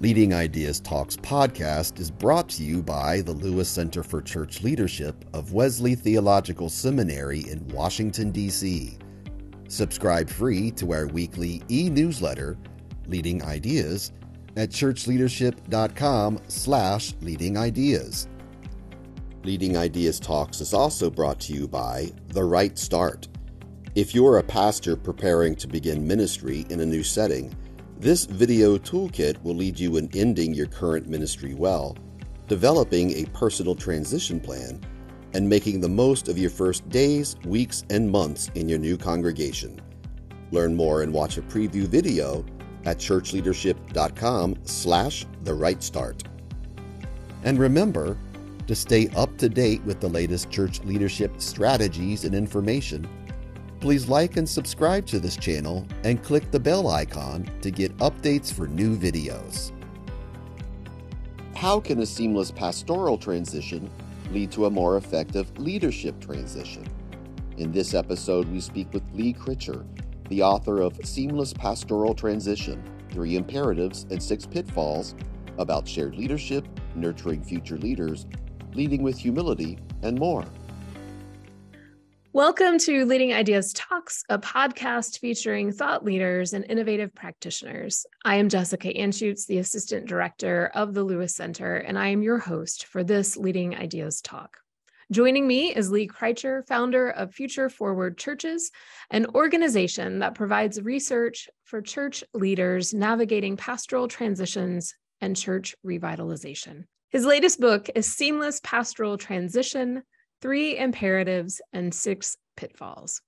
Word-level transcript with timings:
Leading 0.00 0.34
Ideas 0.34 0.80
Talks 0.80 1.16
podcast 1.16 2.00
is 2.00 2.10
brought 2.10 2.48
to 2.50 2.64
you 2.64 2.82
by 2.82 3.20
the 3.20 3.32
Lewis 3.32 3.68
Center 3.68 4.02
for 4.02 4.20
Church 4.20 4.60
Leadership 4.60 5.24
of 5.32 5.52
Wesley 5.52 5.94
Theological 5.94 6.68
Seminary 6.68 7.48
in 7.48 7.66
Washington, 7.68 8.32
D.C. 8.32 8.98
Subscribe 9.68 10.28
free 10.28 10.72
to 10.72 10.92
our 10.92 11.06
weekly 11.06 11.62
e 11.70 11.88
newsletter, 11.88 12.58
Leading 13.06 13.42
Ideas, 13.44 14.12
at 14.56 14.70
churchleadership.com 14.70 16.40
slash 16.48 17.14
leading 17.20 17.56
ideas. 17.56 18.28
Leading 19.44 19.76
Ideas 19.76 20.18
Talks 20.18 20.60
is 20.60 20.74
also 20.74 21.08
brought 21.08 21.38
to 21.40 21.52
you 21.52 21.68
by 21.68 22.10
The 22.28 22.42
Right 22.42 22.76
Start. 22.76 23.28
If 23.94 24.12
you're 24.12 24.38
a 24.38 24.42
pastor 24.42 24.96
preparing 24.96 25.54
to 25.56 25.68
begin 25.68 26.06
ministry 26.06 26.66
in 26.68 26.80
a 26.80 26.86
new 26.86 27.04
setting, 27.04 27.54
this 28.04 28.26
video 28.26 28.76
toolkit 28.76 29.42
will 29.42 29.54
lead 29.54 29.80
you 29.80 29.96
in 29.96 30.10
ending 30.12 30.52
your 30.52 30.66
current 30.66 31.08
ministry 31.08 31.54
well, 31.54 31.96
developing 32.48 33.10
a 33.12 33.24
personal 33.30 33.74
transition 33.74 34.38
plan, 34.38 34.78
and 35.32 35.48
making 35.48 35.80
the 35.80 35.88
most 35.88 36.28
of 36.28 36.36
your 36.36 36.50
first 36.50 36.86
days, 36.90 37.34
weeks, 37.46 37.82
and 37.88 38.10
months 38.10 38.50
in 38.56 38.68
your 38.68 38.78
new 38.78 38.98
congregation. 38.98 39.80
Learn 40.50 40.74
more 40.74 41.00
and 41.00 41.14
watch 41.14 41.38
a 41.38 41.42
preview 41.42 41.86
video 41.86 42.44
at 42.84 42.98
churchleadership.com 42.98 44.56
slash 44.64 45.24
the 45.42 45.54
right 45.54 45.82
start. 45.82 46.24
And 47.42 47.58
remember, 47.58 48.18
to 48.66 48.74
stay 48.74 49.08
up 49.16 49.34
to 49.38 49.48
date 49.48 49.82
with 49.84 50.00
the 50.00 50.10
latest 50.10 50.50
church 50.50 50.80
leadership 50.84 51.40
strategies 51.40 52.26
and 52.26 52.34
information, 52.34 53.08
please 53.84 54.08
like 54.08 54.38
and 54.38 54.48
subscribe 54.48 55.04
to 55.04 55.20
this 55.20 55.36
channel 55.36 55.86
and 56.04 56.22
click 56.22 56.50
the 56.50 56.58
bell 56.58 56.88
icon 56.88 57.46
to 57.60 57.70
get 57.70 57.94
updates 57.98 58.50
for 58.50 58.66
new 58.66 58.96
videos. 58.96 59.72
How 61.54 61.80
can 61.80 62.00
a 62.00 62.06
seamless 62.06 62.50
pastoral 62.50 63.18
transition 63.18 63.90
lead 64.30 64.50
to 64.52 64.64
a 64.64 64.70
more 64.70 64.96
effective 64.96 65.52
leadership 65.58 66.18
transition? 66.18 66.86
In 67.58 67.72
this 67.72 67.92
episode, 67.92 68.48
we 68.48 68.62
speak 68.62 68.90
with 68.94 69.02
Lee 69.12 69.34
Kricher, 69.34 69.84
the 70.30 70.42
author 70.42 70.80
of 70.80 70.98
Seamless 71.04 71.52
Pastoral 71.52 72.14
Transition 72.14 72.82
Three 73.10 73.36
Imperatives 73.36 74.06
and 74.08 74.22
Six 74.22 74.46
Pitfalls, 74.46 75.14
about 75.58 75.86
shared 75.86 76.16
leadership, 76.16 76.66
nurturing 76.94 77.44
future 77.44 77.76
leaders, 77.76 78.24
leading 78.72 79.02
with 79.02 79.18
humility, 79.18 79.78
and 80.02 80.18
more. 80.18 80.46
Welcome 82.34 82.78
to 82.78 83.04
Leading 83.04 83.32
Ideas 83.32 83.72
Talks, 83.72 84.24
a 84.28 84.40
podcast 84.40 85.20
featuring 85.20 85.70
thought 85.70 86.04
leaders 86.04 86.52
and 86.52 86.64
innovative 86.68 87.14
practitioners. 87.14 88.06
I 88.24 88.34
am 88.34 88.48
Jessica 88.48 88.92
Anschutz, 88.92 89.46
the 89.46 89.58
Assistant 89.58 90.06
Director 90.06 90.68
of 90.74 90.94
the 90.94 91.04
Lewis 91.04 91.36
Center, 91.36 91.76
and 91.76 91.96
I 91.96 92.08
am 92.08 92.24
your 92.24 92.38
host 92.38 92.86
for 92.86 93.04
this 93.04 93.36
Leading 93.36 93.76
Ideas 93.76 94.20
Talk. 94.20 94.56
Joining 95.12 95.46
me 95.46 95.72
is 95.72 95.92
Lee 95.92 96.08
Kricher, 96.08 96.66
founder 96.66 97.08
of 97.08 97.32
Future 97.32 97.68
Forward 97.68 98.18
Churches, 98.18 98.72
an 99.12 99.26
organization 99.26 100.18
that 100.18 100.34
provides 100.34 100.82
research 100.82 101.48
for 101.62 101.80
church 101.80 102.24
leaders 102.34 102.92
navigating 102.92 103.56
pastoral 103.56 104.08
transitions 104.08 104.92
and 105.20 105.36
church 105.36 105.76
revitalization. 105.86 106.86
His 107.10 107.24
latest 107.24 107.60
book 107.60 107.88
is 107.94 108.12
Seamless 108.12 108.58
Pastoral 108.64 109.18
Transition 109.18 110.02
three 110.44 110.76
imperatives 110.76 111.62
and 111.72 111.94
six 111.94 112.36
pitfalls. 112.54 113.22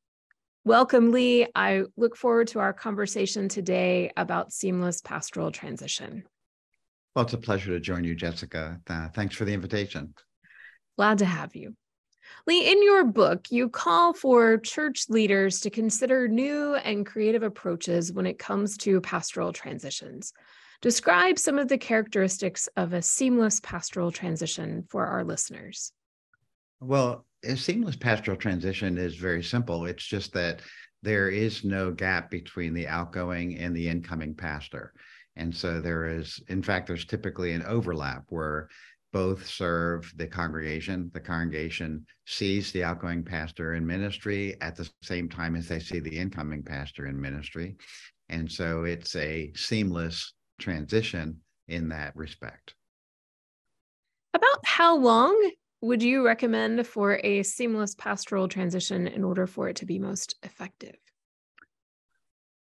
Welcome, 0.66 1.12
Lee. 1.12 1.46
I 1.54 1.84
look 1.96 2.14
forward 2.14 2.48
to 2.48 2.58
our 2.58 2.74
conversation 2.74 3.48
today 3.48 4.12
about 4.18 4.52
seamless 4.52 5.00
pastoral 5.00 5.50
transition. 5.50 6.24
Well, 7.14 7.24
it's 7.24 7.32
a 7.32 7.38
pleasure 7.38 7.70
to 7.70 7.80
join 7.80 8.04
you, 8.04 8.14
Jessica. 8.14 8.78
Uh, 8.86 9.08
thanks 9.14 9.34
for 9.34 9.46
the 9.46 9.54
invitation. 9.54 10.12
Glad 10.98 11.16
to 11.18 11.24
have 11.24 11.56
you. 11.56 11.74
Lee, 12.46 12.70
in 12.70 12.82
your 12.82 13.04
book, 13.04 13.46
you 13.50 13.70
call 13.70 14.12
for 14.12 14.58
church 14.58 15.08
leaders 15.08 15.60
to 15.60 15.70
consider 15.70 16.28
new 16.28 16.74
and 16.74 17.06
creative 17.06 17.42
approaches 17.42 18.12
when 18.12 18.26
it 18.26 18.38
comes 18.38 18.76
to 18.76 19.00
pastoral 19.00 19.54
transitions. 19.54 20.34
Describe 20.82 21.38
some 21.38 21.58
of 21.58 21.68
the 21.68 21.78
characteristics 21.78 22.68
of 22.76 22.92
a 22.92 23.00
seamless 23.00 23.58
pastoral 23.60 24.12
transition 24.12 24.84
for 24.90 25.06
our 25.06 25.24
listeners. 25.24 25.92
Well, 26.80 27.24
a 27.44 27.56
seamless 27.56 27.96
pastoral 27.96 28.36
transition 28.36 28.98
is 28.98 29.16
very 29.16 29.42
simple. 29.42 29.86
It's 29.86 30.06
just 30.06 30.32
that 30.34 30.60
there 31.02 31.28
is 31.28 31.64
no 31.64 31.92
gap 31.92 32.30
between 32.30 32.74
the 32.74 32.88
outgoing 32.88 33.58
and 33.58 33.74
the 33.74 33.88
incoming 33.88 34.34
pastor. 34.34 34.92
And 35.36 35.54
so 35.54 35.80
there 35.80 36.06
is, 36.06 36.42
in 36.48 36.62
fact, 36.62 36.86
there's 36.86 37.04
typically 37.04 37.52
an 37.52 37.62
overlap 37.62 38.24
where 38.28 38.68
both 39.12 39.46
serve 39.46 40.12
the 40.16 40.26
congregation. 40.26 41.10
The 41.14 41.20
congregation 41.20 42.06
sees 42.26 42.72
the 42.72 42.84
outgoing 42.84 43.22
pastor 43.22 43.74
in 43.74 43.86
ministry 43.86 44.56
at 44.60 44.76
the 44.76 44.90
same 45.02 45.28
time 45.28 45.56
as 45.56 45.68
they 45.68 45.78
see 45.78 46.00
the 46.00 46.18
incoming 46.18 46.62
pastor 46.62 47.06
in 47.06 47.20
ministry. 47.20 47.76
And 48.28 48.50
so 48.50 48.84
it's 48.84 49.14
a 49.16 49.52
seamless 49.54 50.34
transition 50.58 51.40
in 51.68 51.88
that 51.90 52.16
respect. 52.16 52.74
About 54.34 54.64
how 54.64 54.96
long 54.96 55.52
would 55.86 56.02
you 56.02 56.26
recommend 56.26 56.84
for 56.84 57.20
a 57.22 57.44
seamless 57.44 57.94
pastoral 57.94 58.48
transition 58.48 59.06
in 59.06 59.22
order 59.22 59.46
for 59.46 59.68
it 59.68 59.76
to 59.76 59.86
be 59.86 60.00
most 60.00 60.34
effective? 60.42 60.96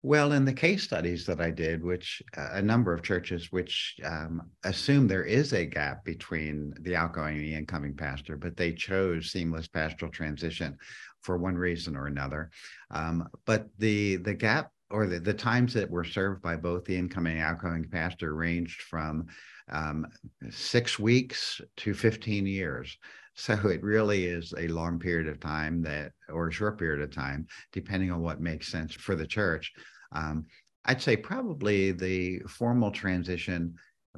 Well, 0.01 0.34
in 0.34 0.44
the 0.44 0.53
case 0.53 0.84
studies 0.84 1.25
that 1.28 1.40
I 1.40 1.51
did, 1.51 1.81
which 1.81 2.22
uh, 2.35 2.50
a 2.53 2.62
number 2.62 2.91
of 2.91 3.03
churches 3.03 3.51
which 3.51 3.96
um, 4.03 4.41
assume 4.63 5.07
there 5.07 5.24
is 5.24 5.53
a 5.53 5.66
gap 5.66 6.03
between 6.03 6.74
the 6.81 6.96
outgoing 6.96 7.38
and 7.38 7.46
the 7.46 7.53
incoming 7.53 7.96
pastor, 7.96 8.35
but 8.35 8.57
they 8.57 8.74
chose 8.74 9.31
seamless 9.31 9.68
pastoral 9.68 10.12
transition 10.12 10.78
for 11.22 11.38
one 11.38 11.56
reason 11.56 11.95
or 11.95 12.07
another. 12.07 12.50
Um, 12.91 13.30
but 13.45 13.68
the 13.78 14.18
the 14.18 14.34
gap 14.34 14.72
or 14.90 15.07
the, 15.07 15.19
the 15.19 15.34
times 15.34 15.74
that 15.75 15.90
were 15.90 16.03
served 16.03 16.41
by 16.41 16.57
both 16.57 16.84
the 16.84 16.97
incoming 16.97 17.38
and 17.38 17.45
outgoing 17.45 17.88
pastor 17.90 18.35
ranged 18.35 18.81
from 18.81 19.28
um, 19.72 20.06
six 20.50 21.00
weeks 21.00 21.62
to 21.78 21.94
15 21.94 22.46
years. 22.46 22.97
So 23.35 23.53
it 23.68 23.81
really 23.81 24.25
is 24.25 24.53
a 24.57 24.68
long 24.68 25.00
period 25.00 25.28
of 25.28 25.40
time 25.40 25.81
that, 25.84 26.12
or 26.29 26.50
a 26.50 26.51
short 26.51 26.78
period 26.78 27.01
of 27.01 27.12
time, 27.12 27.47
depending 27.72 28.12
on 28.12 28.22
what 28.22 28.40
makes 28.40 28.68
sense 28.68 28.94
for 28.94 29.16
the 29.16 29.25
church. 29.25 29.74
Um, 30.12 30.46
I'd 30.85 31.01
say 31.01 31.18
probably 31.18 31.91
the 31.91 32.40
formal 32.41 32.91
transition 32.91 33.74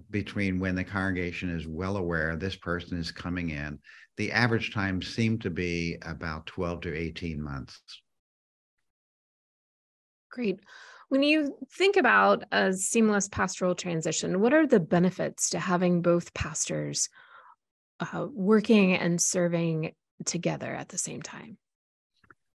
between 0.09 0.59
when 0.59 0.75
the 0.75 0.83
congregation 0.83 1.50
is 1.50 1.67
well 1.67 1.97
aware 1.97 2.35
this 2.35 2.56
person 2.56 2.97
is 2.97 3.12
coming 3.12 3.51
in, 3.51 3.79
the 4.17 4.31
average 4.31 4.73
time 4.73 5.01
seemed 5.01 5.41
to 5.41 5.50
be 5.50 5.97
about 6.01 6.45
12 6.47 6.81
to 6.81 6.94
18 6.94 7.41
months. 7.41 7.81
Great. 10.31 10.59
When 11.10 11.24
you 11.24 11.58
think 11.72 11.98
about 11.98 12.44
a 12.52 12.74
seamless 12.74 13.28
pastoral 13.28 13.76
transition, 13.76 14.42
what 14.42 14.54
are 14.54 14.66
the 14.66 14.80
benefits 14.80 15.52
to 15.52 15.60
having 15.60 16.02
both 16.02 16.34
pastors 16.34 17.10
uh, 18.00 18.26
working 18.32 18.96
and 18.96 19.22
serving 19.22 19.94
together 20.26 20.74
at 20.74 20.90
the 20.90 20.98
same 20.98 21.22
time? 21.22 21.58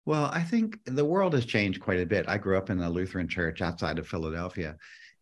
Well, 0.05 0.25
I 0.33 0.41
think 0.41 0.79
the 0.85 1.05
world 1.05 1.33
has 1.33 1.45
changed 1.45 1.81
quite 1.81 1.99
a 1.99 2.05
bit. 2.05 2.27
I 2.27 2.37
grew 2.37 2.57
up 2.57 2.69
in 2.69 2.79
a 2.81 2.89
Lutheran 2.89 3.27
church 3.27 3.61
outside 3.61 3.99
of 3.99 4.07
Philadelphia. 4.07 4.75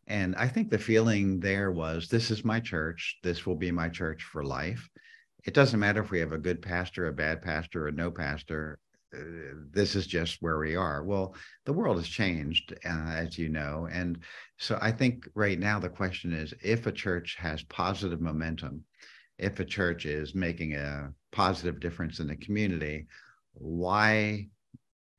And 0.08 0.36
I 0.38 0.48
think 0.48 0.70
the 0.70 0.78
feeling 0.78 1.40
there 1.40 1.72
was 1.72 2.08
this 2.08 2.32
is 2.32 2.46
my 2.46 2.62
church. 2.62 3.18
This 3.24 3.46
will 3.46 3.56
be 3.56 3.72
my 3.72 3.90
church 3.90 4.24
for 4.24 4.46
life. 4.46 4.88
It 5.44 5.54
doesn't 5.54 5.80
matter 5.80 6.02
if 6.02 6.12
we 6.12 6.20
have 6.20 6.32
a 6.32 6.38
good 6.38 6.62
pastor, 6.62 7.08
a 7.08 7.14
bad 7.14 7.42
pastor, 7.42 7.88
or 7.88 7.92
no 7.92 8.10
pastor. 8.10 8.80
Uh, 9.16 9.20
this 9.72 9.96
is 9.96 10.06
just 10.06 10.38
where 10.42 10.60
we 10.60 10.76
are. 10.76 11.04
Well, 11.04 11.34
the 11.66 11.74
world 11.74 11.98
has 11.98 12.08
changed, 12.08 12.74
uh, 12.86 13.10
as 13.10 13.38
you 13.38 13.48
know. 13.48 13.88
And 13.92 14.20
so 14.58 14.78
I 14.82 14.92
think 14.92 15.28
right 15.34 15.58
now 15.58 15.80
the 15.80 15.90
question 15.90 16.34
is 16.34 16.54
if 16.62 16.88
a 16.88 16.92
church 16.92 17.38
has 17.40 17.64
positive 17.64 18.20
momentum, 18.20 18.84
if 19.38 19.60
a 19.60 19.66
church 19.66 20.06
is 20.06 20.36
making 20.36 20.76
a 20.76 21.14
positive 21.32 21.80
difference 21.80 22.20
in 22.20 22.28
the 22.28 22.36
community, 22.36 23.08
why 23.54 24.48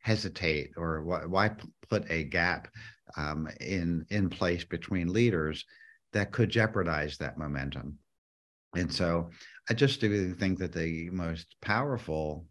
hesitate 0.00 0.70
or 0.76 1.02
why, 1.02 1.50
put 1.88 2.10
a 2.10 2.24
gap 2.24 2.68
um, 3.16 3.48
in 3.60 4.04
in 4.10 4.28
place 4.28 4.64
between 4.64 5.12
leaders 5.12 5.64
that 6.12 6.32
could 6.32 6.50
jeopardize 6.50 7.16
that 7.16 7.38
momentum? 7.38 7.98
And 8.76 8.92
so 8.92 9.30
I 9.70 9.74
just 9.74 10.00
do 10.00 10.34
think 10.34 10.58
that 10.58 10.72
the 10.72 11.08
most 11.10 11.56
powerful 11.62 12.44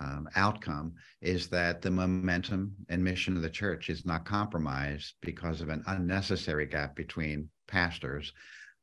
um, 0.00 0.28
outcome 0.34 0.94
is 1.20 1.48
that 1.48 1.82
the 1.82 1.90
momentum 1.90 2.74
and 2.88 3.04
mission 3.04 3.36
of 3.36 3.42
the 3.42 3.50
church 3.50 3.90
is 3.90 4.06
not 4.06 4.24
compromised 4.24 5.14
because 5.20 5.60
of 5.60 5.68
an 5.68 5.82
unnecessary 5.86 6.66
gap 6.66 6.96
between 6.96 7.48
pastors. 7.68 8.32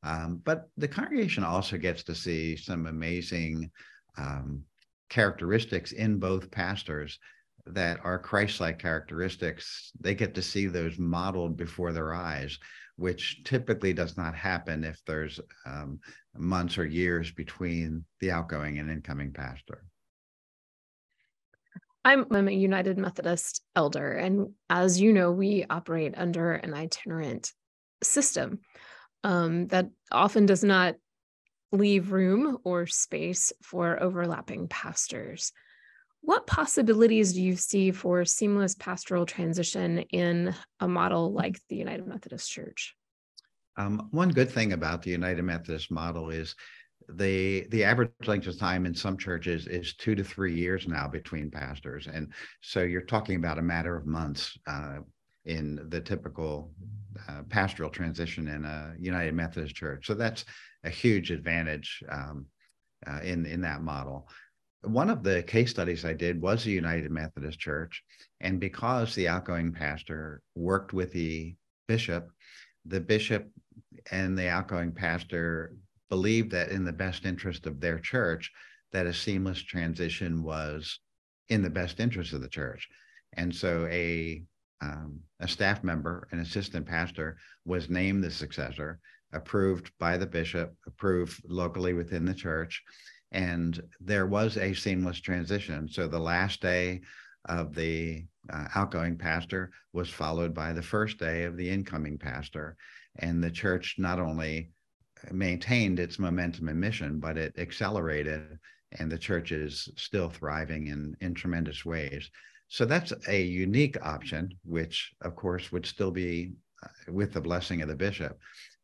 Um, 0.04 0.42
but 0.46 0.69
the 0.78 0.88
congregation 0.88 1.44
also 1.44 1.78
gets 1.78 2.04
to 2.04 2.16
see 2.16 2.56
some 2.56 2.86
amazing 2.86 3.72
um, 4.18 4.64
characteristics 5.10 5.92
in 5.92 6.19
both 6.19 6.52
pastors 6.52 7.20
that 7.66 8.00
are 8.04 8.20
Christ-like 8.20 8.80
characteristics, 8.80 9.92
they 10.00 10.16
get 10.16 10.34
to 10.36 10.42
see 10.42 10.68
those 10.68 10.98
modeled 10.98 11.58
before 11.58 11.92
their 11.92 12.13
eyes, 12.13 12.58
which 12.96 13.44
typically 13.44 13.94
does 13.94 14.18
not 14.18 14.36
happen 14.36 14.84
if 14.84 15.02
there's 15.06 15.40
um, 15.66 16.00
months 16.38 16.78
or 16.78 16.86
years 16.86 17.31
between 17.31 18.06
the 18.22 18.31
outgoing 18.31 18.80
and 18.80 18.90
incoming 18.90 19.34
pastor. 19.34 19.84
I'm, 22.07 22.25
I'm, 22.31 22.48
a 22.48 22.51
United 22.51 22.98
Methodist 22.98 23.62
elder, 23.75 24.13
and 24.13 24.54
as 24.69 25.01
you 25.01 25.12
know, 25.12 25.30
we 25.30 25.65
operate 25.69 26.13
under 26.15 26.54
an 26.54 26.74
itinerant 26.74 27.51
system 28.01 28.59
um, 29.25 29.68
that 29.68 29.89
often 30.09 30.45
does 30.45 30.63
not 30.63 30.95
leave 31.74 32.13
room 32.13 32.59
or 32.63 32.88
space 32.88 33.51
for 33.62 34.01
overlapping 34.01 34.69
pastors. 34.69 35.51
What 36.21 36.48
possibilities 36.48 37.33
do 37.33 37.42
you 37.42 37.57
see 37.57 37.92
for 37.92 38.24
seamless 38.24 38.74
pastoral 38.74 39.25
transition 39.25 40.00
in 40.00 40.56
a 40.80 40.88
model 40.88 41.33
like 41.33 41.60
the 41.68 41.75
United 41.75 42.07
Methodist 42.07 42.50
Church? 42.50 42.95
Um, 43.75 44.07
one 44.12 44.30
good 44.30 44.50
thing 44.50 44.71
about 44.71 45.01
the 45.01 45.12
United 45.12 45.44
Methodist 45.44 45.92
model 45.92 46.30
is 46.30 46.56
the 47.10 47.68
the 47.70 47.84
average 47.84 48.12
length 48.26 48.48
of 48.48 48.60
time 48.60 48.86
in 48.86 48.94
some 48.94 49.18
churches 49.18 49.68
is 49.68 49.96
two 49.96 50.16
to 50.16 50.24
three 50.24 50.56
years 50.56 50.88
now 50.88 51.08
between 51.08 51.52
pastors, 51.52 52.08
and 52.08 52.34
so 52.62 52.84
you're 52.84 53.02
talking 53.02 53.36
about 53.38 53.60
a 53.60 53.62
matter 53.62 53.96
of 53.96 54.06
months 54.06 54.58
uh, 54.68 54.98
in 55.46 55.88
the 55.90 56.02
typical 56.02 56.72
uh, 57.30 57.44
pastoral 57.50 57.90
transition 57.90 58.48
in 58.48 58.66
a 58.66 58.94
United 59.00 59.34
Methodist 59.34 59.76
church. 59.76 60.06
So 60.06 60.14
that's 60.14 60.44
a 60.84 60.90
huge 60.90 61.32
advantage 61.32 62.04
um, 62.10 62.46
uh, 63.06 63.20
in 63.24 63.46
in 63.46 63.62
that 63.62 63.82
model 63.82 64.28
one 64.88 65.10
of 65.10 65.24
the 65.24 65.44
case 65.44 65.72
studies 65.72 66.06
I 66.06 66.14
did 66.14 66.42
was 66.42 66.66
a 66.66 66.72
United 66.72 67.12
Methodist 67.12 67.60
Church. 67.60 68.04
And 68.40 68.60
because 68.60 69.16
the 69.16 69.28
outgoing 69.28 69.72
pastor 69.72 70.42
worked 70.56 70.94
with 70.94 71.12
the 71.12 71.56
bishop, 71.88 72.30
the 72.86 73.00
bishop 73.00 73.50
and 74.12 74.38
the 74.38 74.50
outgoing 74.50 74.92
pastor 74.92 75.76
believed 76.09 76.51
that 76.51 76.69
in 76.69 76.86
the 76.86 76.94
best 76.94 77.25
interest 77.25 77.65
of 77.65 77.80
their 77.80 78.00
church, 78.00 78.51
that 78.92 79.06
a 79.06 79.13
seamless 79.13 79.62
transition 79.62 80.44
was 80.44 81.00
in 81.50 81.62
the 81.62 81.69
best 81.69 82.00
interest 82.00 82.33
of 82.33 82.42
the 82.42 82.50
church. 82.50 82.88
And 83.33 83.54
so 83.54 83.88
a 83.89 84.44
um, 84.80 85.21
a 85.39 85.48
staff 85.48 85.83
member, 85.83 86.27
an 86.31 86.39
assistant 86.39 86.86
pastor, 86.86 87.38
was 87.65 87.89
named 87.89 88.24
the 88.24 88.30
successor, 88.30 89.00
approved 89.33 89.92
by 90.00 90.18
the 90.18 90.27
bishop, 90.27 90.75
approved 90.86 91.42
locally 91.48 91.94
within 91.94 92.25
the 92.25 92.33
church 92.36 92.83
and 93.31 93.81
there 94.00 94.25
was 94.25 94.57
a 94.57 94.74
seamless 94.74 95.19
transition. 95.19 95.88
So 95.89 96.07
the 96.07 96.19
last 96.19 96.62
day 96.62 97.01
of 97.45 97.75
the 97.75 98.25
uh, 98.51 98.68
outgoing 98.75 99.18
pastor 99.18 99.71
was 99.94 100.10
followed 100.10 100.53
by 100.53 100.74
the 100.74 100.81
first 100.81 101.18
day 101.18 101.44
of 101.44 101.57
the 101.57 101.69
incoming 101.69 102.18
pastor, 102.18 102.77
and 103.19 103.44
the 103.44 103.51
church 103.51 103.95
not 103.98 104.19
only 104.19 104.69
maintained 105.31 106.00
its 106.00 106.19
momentum 106.19 106.68
and 106.69 106.80
mission, 106.80 107.19
but 107.19 107.38
it 107.38 107.54
accelerated, 107.58 108.60
and 109.00 109.12
the 109.12 109.18
church 109.18 109.52
is 109.52 109.90
still 109.96 110.30
thriving 110.30 110.88
in 110.88 111.16
in 111.22 111.34
tremendous 111.34 111.86
ways. 111.86 112.30
So 112.69 112.86
that's 112.86 113.14
a 113.28 113.42
unique 113.42 113.98
option, 114.02 114.52
which 114.64 115.14
of 115.22 115.36
course 115.36 115.72
would 115.72 115.86
still 115.86 116.12
be 116.12 116.54
uh, 116.84 117.12
with 117.12 117.34
the 117.34 117.42
blessing 117.42 117.81
of 117.81 117.88
the 117.88 117.96
bishop. 117.96 118.38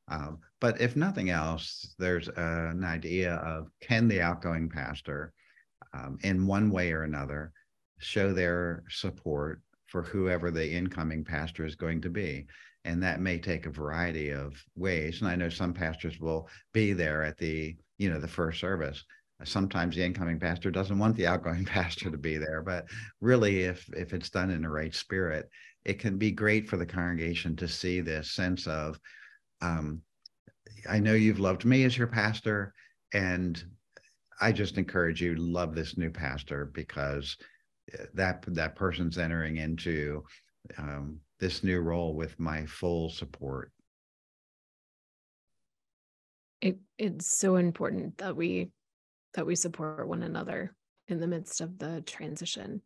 Um, 0.08 0.40
but 0.60 0.80
if 0.82 0.96
nothing 0.96 1.30
else, 1.30 1.96
there's 1.98 2.30
uh, 2.30 2.70
an 2.72 2.84
idea 2.84 3.36
of 3.36 3.70
can 3.82 4.08
the 4.08 4.22
outgoing 4.22 4.70
pastor, 4.70 5.34
um, 5.94 6.18
in 6.24 6.48
one 6.48 6.70
way 6.70 6.92
or 6.92 7.04
another, 7.04 7.52
show 8.00 8.34
their 8.34 8.84
support 8.90 9.62
for 9.88 10.02
whoever 10.02 10.52
the 10.52 10.70
incoming 10.72 11.24
pastor 11.24 11.66
is 11.66 11.76
going 11.76 12.02
to 12.02 12.10
be. 12.10 12.48
And 12.86 13.02
that 13.04 13.22
may 13.22 13.38
take 13.40 13.66
a 13.66 13.72
variety 13.72 14.32
of 14.32 14.62
ways. 14.76 15.22
And 15.22 15.30
I 15.30 15.36
know 15.36 15.50
some 15.50 15.74
pastors 15.74 16.20
will 16.20 16.50
be 16.74 16.94
there 16.94 17.24
at 17.24 17.38
the, 17.38 17.76
you 17.98 18.10
know, 18.10 18.20
the 18.20 18.28
first 18.28 18.60
service. 18.60 19.04
Sometimes 19.46 19.96
the 19.96 20.04
incoming 20.04 20.40
pastor 20.40 20.72
doesn't 20.72 21.00
want 21.00 21.16
the 21.16 21.28
outgoing 21.28 21.66
pastor 21.78 22.12
to 22.12 22.18
be 22.18 22.38
there, 22.38 22.62
but 22.62 22.86
really, 23.20 23.62
if 23.62 23.88
if 23.94 24.14
it's 24.14 24.30
done 24.30 24.52
in 24.52 24.62
the 24.62 24.70
right 24.70 24.94
spirit, 24.94 25.50
it 25.86 26.00
can 26.00 26.18
be 26.18 26.32
great 26.32 26.70
for 26.70 26.78
the 26.78 26.86
congregation 26.86 27.56
to 27.58 27.68
see 27.68 28.00
this 28.00 28.32
sense 28.32 28.68
of 28.68 29.00
um, 29.62 30.02
I 30.90 31.00
know 31.00 31.14
you've 31.14 31.40
loved 31.40 31.66
me 31.66 31.84
as 31.84 31.98
your 31.98 32.08
pastor, 32.08 32.74
and 33.14 33.62
I 34.42 34.52
just 34.52 34.78
encourage 34.78 35.22
you 35.22 35.36
love 35.36 35.76
this 35.76 35.98
new 35.98 36.10
pastor 36.10 36.70
because 36.74 37.38
uh, 37.98 38.06
that 38.14 38.44
that 38.48 38.76
person's 38.76 39.18
entering 39.18 39.58
into 39.58 40.24
um, 40.78 41.20
this 41.44 41.62
new 41.62 41.82
role 41.82 42.16
with 42.16 42.40
my 42.40 42.66
full 42.66 43.10
support. 43.10 43.70
It 46.62 46.78
it's 46.98 47.38
so 47.38 47.58
important 47.58 48.20
that 48.20 48.38
we 48.38 48.72
that 49.34 49.46
we 49.46 49.56
support 49.56 50.08
one 50.08 50.24
another 50.24 50.74
in 51.10 51.20
the 51.20 51.28
midst 51.28 51.60
of 51.60 51.78
the 51.78 52.00
transition. 52.00 52.82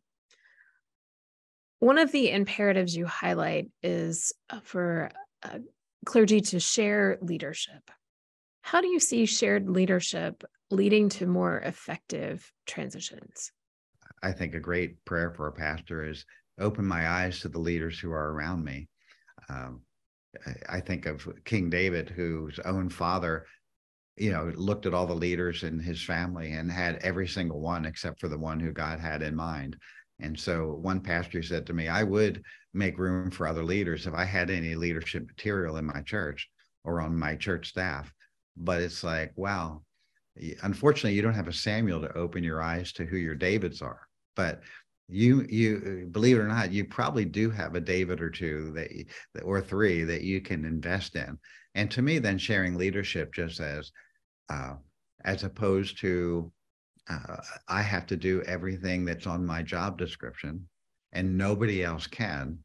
One 1.78 1.98
of 1.98 2.10
the 2.10 2.32
imperatives 2.32 2.96
you 2.96 3.06
highlight 3.06 3.70
is 3.80 4.32
uh, 4.50 4.58
for 4.64 5.10
uh, 5.44 5.60
clergy 6.04 6.40
to 6.40 6.58
share 6.58 7.16
leadership. 7.22 7.92
How 8.62 8.80
do 8.80 8.88
you 8.88 8.98
see 8.98 9.24
shared 9.24 9.70
leadership 9.70 10.42
leading 10.72 11.10
to 11.10 11.26
more 11.26 11.60
effective 11.60 12.52
transitions? 12.66 13.52
I 14.20 14.32
think 14.32 14.54
a 14.54 14.60
great 14.60 15.04
prayer 15.04 15.30
for 15.30 15.46
a 15.46 15.52
pastor 15.52 16.02
is 16.02 16.24
open 16.58 16.84
my 16.84 17.08
eyes 17.08 17.40
to 17.40 17.48
the 17.48 17.58
leaders 17.58 17.98
who 17.98 18.10
are 18.10 18.32
around 18.32 18.64
me. 18.64 18.88
Um, 19.48 19.82
I 20.68 20.80
think 20.80 21.06
of 21.06 21.26
King 21.44 21.70
David, 21.70 22.10
whose 22.10 22.58
own 22.64 22.88
father, 22.88 23.46
you 24.16 24.30
know, 24.30 24.52
looked 24.56 24.86
at 24.86 24.94
all 24.94 25.06
the 25.06 25.14
leaders 25.14 25.62
in 25.62 25.78
his 25.78 26.02
family 26.02 26.52
and 26.52 26.70
had 26.70 26.96
every 26.96 27.26
single 27.26 27.60
one 27.60 27.86
except 27.86 28.20
for 28.20 28.28
the 28.28 28.38
one 28.38 28.60
who 28.60 28.72
God 28.72 29.00
had 29.00 29.22
in 29.22 29.34
mind. 29.34 29.76
And 30.20 30.38
so 30.38 30.78
one 30.82 31.00
pastor 31.00 31.42
said 31.42 31.66
to 31.66 31.72
me, 31.72 31.88
I 31.88 32.02
would 32.02 32.42
make 32.74 32.98
room 32.98 33.30
for 33.30 33.46
other 33.46 33.64
leaders 33.64 34.06
if 34.06 34.14
I 34.14 34.24
had 34.24 34.50
any 34.50 34.74
leadership 34.74 35.26
material 35.26 35.76
in 35.76 35.86
my 35.86 36.02
church 36.02 36.48
or 36.84 37.00
on 37.00 37.16
my 37.16 37.36
church 37.36 37.68
staff. 37.68 38.12
But 38.56 38.82
it's 38.82 39.04
like, 39.04 39.32
wow, 39.36 39.82
unfortunately, 40.62 41.14
you 41.14 41.22
don't 41.22 41.34
have 41.34 41.48
a 41.48 41.52
Samuel 41.52 42.00
to 42.00 42.16
open 42.16 42.42
your 42.42 42.60
eyes 42.60 42.92
to 42.94 43.04
who 43.04 43.16
your 43.16 43.34
Davids 43.34 43.80
are. 43.82 44.00
But 44.34 44.60
you 45.08 45.46
you 45.48 46.08
believe 46.12 46.36
it 46.36 46.40
or 46.40 46.48
not 46.48 46.70
you 46.70 46.84
probably 46.84 47.24
do 47.24 47.50
have 47.50 47.74
a 47.74 47.80
david 47.80 48.20
or 48.20 48.28
two 48.28 48.72
that 48.72 49.42
or 49.42 49.60
three 49.60 50.04
that 50.04 50.22
you 50.22 50.40
can 50.40 50.66
invest 50.66 51.16
in 51.16 51.38
and 51.74 51.90
to 51.90 52.02
me 52.02 52.18
then 52.18 52.36
sharing 52.36 52.76
leadership 52.76 53.32
just 53.32 53.58
as 53.60 53.90
uh, 54.50 54.74
as 55.24 55.44
opposed 55.44 55.98
to 56.00 56.52
uh, 57.08 57.36
I 57.66 57.82
have 57.82 58.06
to 58.08 58.16
do 58.16 58.42
everything 58.42 59.04
that's 59.04 59.26
on 59.26 59.46
my 59.46 59.62
job 59.62 59.98
description 59.98 60.68
and 61.12 61.38
nobody 61.38 61.82
else 61.82 62.06
can. 62.06 62.58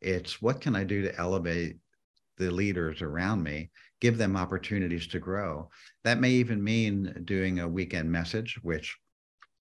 It's 0.00 0.40
what 0.40 0.60
can 0.60 0.74
I 0.74 0.84
do 0.84 1.02
to 1.02 1.16
elevate 1.18 1.76
the 2.38 2.50
leaders 2.50 3.02
around 3.02 3.42
me, 3.42 3.70
give 4.00 4.16
them 4.16 4.36
opportunities 4.36 5.06
to 5.08 5.18
grow. 5.18 5.68
That 6.04 6.20
may 6.20 6.30
even 6.30 6.64
mean 6.64 7.22
doing 7.24 7.60
a 7.60 7.68
weekend 7.68 8.10
message, 8.10 8.58
which 8.62 8.96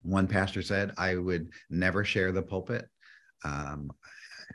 one 0.02 0.26
pastor 0.26 0.62
said, 0.62 0.92
I 0.98 1.16
would 1.16 1.48
never 1.70 2.04
share 2.04 2.32
the 2.32 2.42
pulpit. 2.42 2.88
Um, 3.44 3.90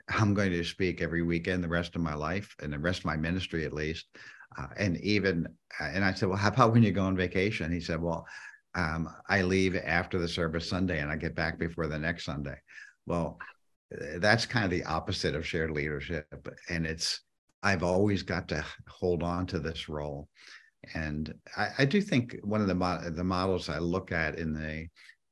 I'm 0.10 0.34
going 0.34 0.51
to 0.51 0.63
speak 0.63 1.01
every 1.01 1.22
weekend 1.22 1.63
the 1.63 1.70
rest 1.70 1.96
of 1.96 2.01
my 2.01 2.13
life 2.13 2.56
and 2.62 2.72
the 2.72 2.80
rest 2.80 3.00
of 3.00 3.06
my 3.06 3.18
ministry 3.18 3.66
at 3.66 3.74
least. 3.74 4.06
Uh, 4.58 4.68
and 4.77 4.98
even, 5.01 5.48
and 5.80 6.04
I 6.04 6.13
said, 6.13 6.30
well, 6.30 6.38
how 6.38 6.50
about 6.50 6.74
when 6.74 6.84
you 6.84 6.92
go 6.92 7.04
on 7.04 7.16
vacation? 7.16 7.72
He 7.72 7.82
said, 7.82 8.01
well, 8.01 8.25
um, 8.75 9.10
I 9.27 9.42
leave 9.42 9.75
after 9.75 10.20
the 10.20 10.27
service 10.27 10.70
Sunday 10.70 11.00
and 11.00 11.12
I 11.12 11.16
get 11.16 11.36
back 11.36 11.60
before 11.60 11.88
the 11.88 12.00
next 12.00 12.25
Sunday. 12.25 12.58
Well, 13.06 13.38
eh, 13.92 14.20
that's 14.20 14.46
kind 14.46 14.66
of 14.66 14.72
the 14.72 14.86
opposite 14.86 15.36
of 15.36 15.48
shared 15.48 15.72
leadership. 15.72 16.48
And 16.70 16.86
it's, 16.86 17.22
I've 17.63 17.84
always 17.84 18.24
got 18.24 18.48
to 18.50 18.63
hold 18.88 19.24
on 19.24 19.48
to 19.48 19.60
this 19.60 19.89
role. 19.89 20.30
And 20.94 21.34
I, 21.58 21.70
I 21.80 21.86
do 21.86 22.01
think 22.01 22.38
one 22.44 22.62
of 22.62 22.68
the, 22.68 22.75
mo- 22.75 23.10
the 23.10 23.24
models 23.24 23.68
I 23.68 23.80
look 23.80 24.12
at 24.12 24.38
in 24.38 24.54
the 24.54 24.88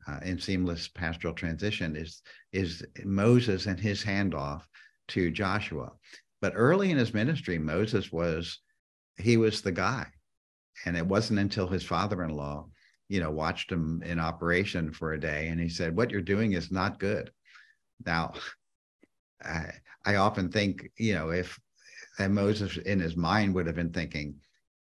uh, 0.07 0.19
in 0.23 0.39
seamless 0.39 0.87
pastoral 0.87 1.33
transition 1.33 1.95
is 1.95 2.21
is 2.51 2.85
Moses 3.03 3.65
and 3.65 3.79
his 3.79 4.03
handoff 4.03 4.63
to 5.09 5.31
Joshua. 5.31 5.91
But 6.41 6.53
early 6.55 6.91
in 6.91 6.97
his 6.97 7.13
ministry, 7.13 7.57
Moses 7.57 8.11
was 8.11 8.59
he 9.17 9.37
was 9.37 9.61
the 9.61 9.71
guy, 9.71 10.07
and 10.85 10.95
it 10.97 11.05
wasn't 11.05 11.39
until 11.39 11.67
his 11.67 11.83
father-in-law 11.83 12.67
you 13.07 13.19
know, 13.19 13.31
watched 13.31 13.71
him 13.71 14.01
in 14.03 14.19
operation 14.19 14.91
for 14.91 15.13
a 15.13 15.19
day, 15.19 15.49
and 15.49 15.59
he 15.59 15.69
said, 15.69 15.95
"What 15.95 16.09
you're 16.09 16.21
doing 16.21 16.53
is 16.53 16.71
not 16.71 16.99
good." 16.99 17.31
Now, 18.05 18.33
I, 19.43 19.71
I 20.05 20.15
often 20.15 20.51
think, 20.51 20.91
you 20.97 21.13
know, 21.13 21.29
if 21.29 21.59
and 22.17 22.33
Moses 22.33 22.77
in 22.77 22.99
his 22.99 23.15
mind 23.15 23.53
would 23.53 23.67
have 23.67 23.75
been 23.75 23.91
thinking, 23.91 24.35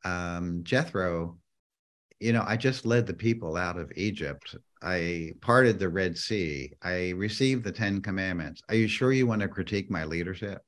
um, 0.03 0.63
Jethro, 0.63 1.37
you 2.21 2.33
know, 2.33 2.43
I 2.45 2.55
just 2.55 2.85
led 2.85 3.07
the 3.07 3.15
people 3.15 3.57
out 3.57 3.79
of 3.79 3.91
Egypt. 3.95 4.55
I 4.83 5.31
parted 5.41 5.79
the 5.79 5.89
Red 5.89 6.15
Sea. 6.15 6.71
I 6.83 7.09
received 7.09 7.63
the 7.63 7.71
Ten 7.71 7.99
Commandments. 7.99 8.61
Are 8.69 8.75
you 8.75 8.87
sure 8.87 9.11
you 9.11 9.25
want 9.25 9.41
to 9.41 9.47
critique 9.47 9.89
my 9.89 10.05
leadership? 10.05 10.61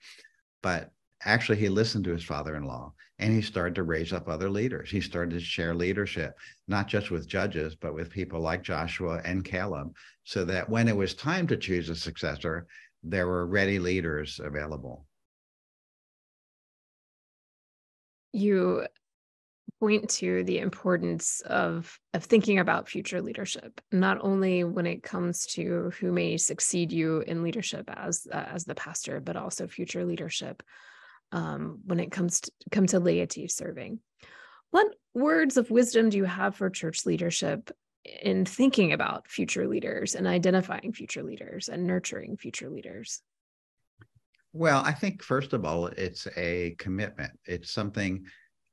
But 0.64 0.90
actually, 1.24 1.60
he 1.60 1.70
listened 1.70 2.06
to 2.06 2.12
his 2.12 2.24
father 2.24 2.56
in 2.56 2.64
law 2.64 2.92
and 3.20 3.32
he 3.32 3.42
started 3.44 3.76
to 3.76 3.84
raise 3.84 4.12
up 4.12 4.28
other 4.28 4.50
leaders. 4.50 4.90
He 4.90 5.00
started 5.00 5.36
to 5.36 5.40
share 5.40 5.76
leadership, 5.76 6.36
not 6.68 6.88
just 6.88 7.12
with 7.12 7.28
judges, 7.28 7.76
but 7.76 7.94
with 7.94 8.10
people 8.10 8.40
like 8.40 8.64
Joshua 8.64 9.22
and 9.24 9.46
Caleb, 9.46 9.96
so 10.24 10.44
that 10.46 10.68
when 10.68 10.88
it 10.88 10.98
was 10.98 11.14
time 11.14 11.46
to 11.48 11.58
choose 11.58 11.88
a 11.88 11.96
successor, 11.96 12.66
there 13.04 13.28
were 13.28 13.46
ready 13.46 13.78
leaders 13.78 14.42
available. 14.44 15.06
You 18.32 18.88
point 19.84 20.10
to 20.10 20.46
the 20.46 20.60
importance 20.60 21.42
of 21.42 22.00
of 22.14 22.24
thinking 22.24 22.60
about 22.60 22.88
future 22.88 23.22
leadership 23.22 23.82
not 23.92 24.18
only 24.22 24.64
when 24.64 24.86
it 24.86 25.04
comes 25.04 25.46
to 25.46 25.92
who 26.00 26.10
may 26.10 26.38
succeed 26.38 26.90
you 26.90 27.20
in 27.28 27.44
leadership 27.44 27.90
as 27.94 28.26
uh, 28.32 28.46
as 28.48 28.64
the 28.64 28.76
pastor 28.76 29.20
but 29.20 29.36
also 29.36 29.68
future 29.68 30.06
leadership 30.06 30.64
um, 31.34 31.80
when 31.86 32.00
it 32.00 32.14
comes 32.14 32.40
to 32.40 32.52
come 32.72 32.88
to 32.88 33.00
laity 33.00 33.50
serving. 33.50 34.00
What 34.72 34.88
words 35.14 35.58
of 35.58 35.70
wisdom 35.70 36.10
do 36.10 36.18
you 36.18 36.24
have 36.24 36.56
for 36.56 36.70
church 36.70 37.06
leadership 37.06 37.70
in 38.22 38.46
thinking 38.46 38.94
about 38.94 39.28
future 39.28 39.68
leaders 39.68 40.16
and 40.16 40.28
identifying 40.28 40.94
future 40.94 41.24
leaders 41.24 41.68
and 41.68 41.86
nurturing 41.86 42.38
future 42.38 42.70
leaders? 42.70 43.22
Well 44.54 44.82
i 44.86 44.94
think 44.94 45.22
first 45.22 45.52
of 45.52 45.66
all 45.66 45.88
it's 45.88 46.26
a 46.38 46.76
commitment. 46.80 47.34
It's 47.44 47.74
something 47.74 48.26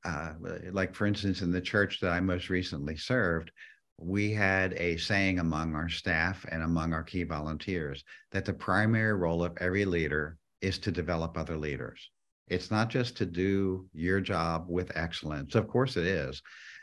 uh, 0.04 0.32
like 0.72 0.94
for 0.94 1.06
instance, 1.06 1.42
in 1.42 1.50
the 1.50 1.60
church 1.60 2.00
that 2.00 2.12
I 2.12 2.20
most 2.20 2.48
recently 2.48 2.96
served, 2.96 3.50
we 3.98 4.32
had 4.32 4.72
a 4.74 4.96
saying 4.96 5.38
among 5.38 5.74
our 5.74 5.88
staff 5.88 6.46
and 6.50 6.62
among 6.62 6.92
our 6.94 7.02
key 7.02 7.22
volunteers 7.24 8.02
that 8.32 8.44
the 8.44 8.52
primary 8.52 9.12
role 9.12 9.44
of 9.44 9.56
every 9.60 9.84
leader 9.84 10.38
is 10.62 10.78
to 10.78 10.90
develop 10.90 11.36
other 11.36 11.56
leaders. 11.56 12.10
It's 12.48 12.70
not 12.70 12.88
just 12.88 13.16
to 13.18 13.26
do 13.26 13.86
your 13.92 14.20
job 14.20 14.66
with 14.68 14.96
excellence. 14.96 15.54
Of 15.54 15.68
course, 15.68 15.96
it 15.96 16.06
is. 16.06 16.42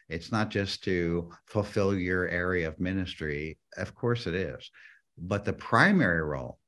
It's 0.09 0.31
not 0.31 0.49
just 0.49 0.83
to 0.85 1.31
fulfill 1.47 1.95
your 1.95 2.29
area 2.29 2.67
of 2.67 2.79
ministry. 2.79 3.57
Of 3.75 3.93
course, 3.93 4.27
it 4.27 4.35
is. 4.35 4.71
But 5.17 5.43
the 5.43 5.53
primary 5.53 6.21
role 6.21 6.59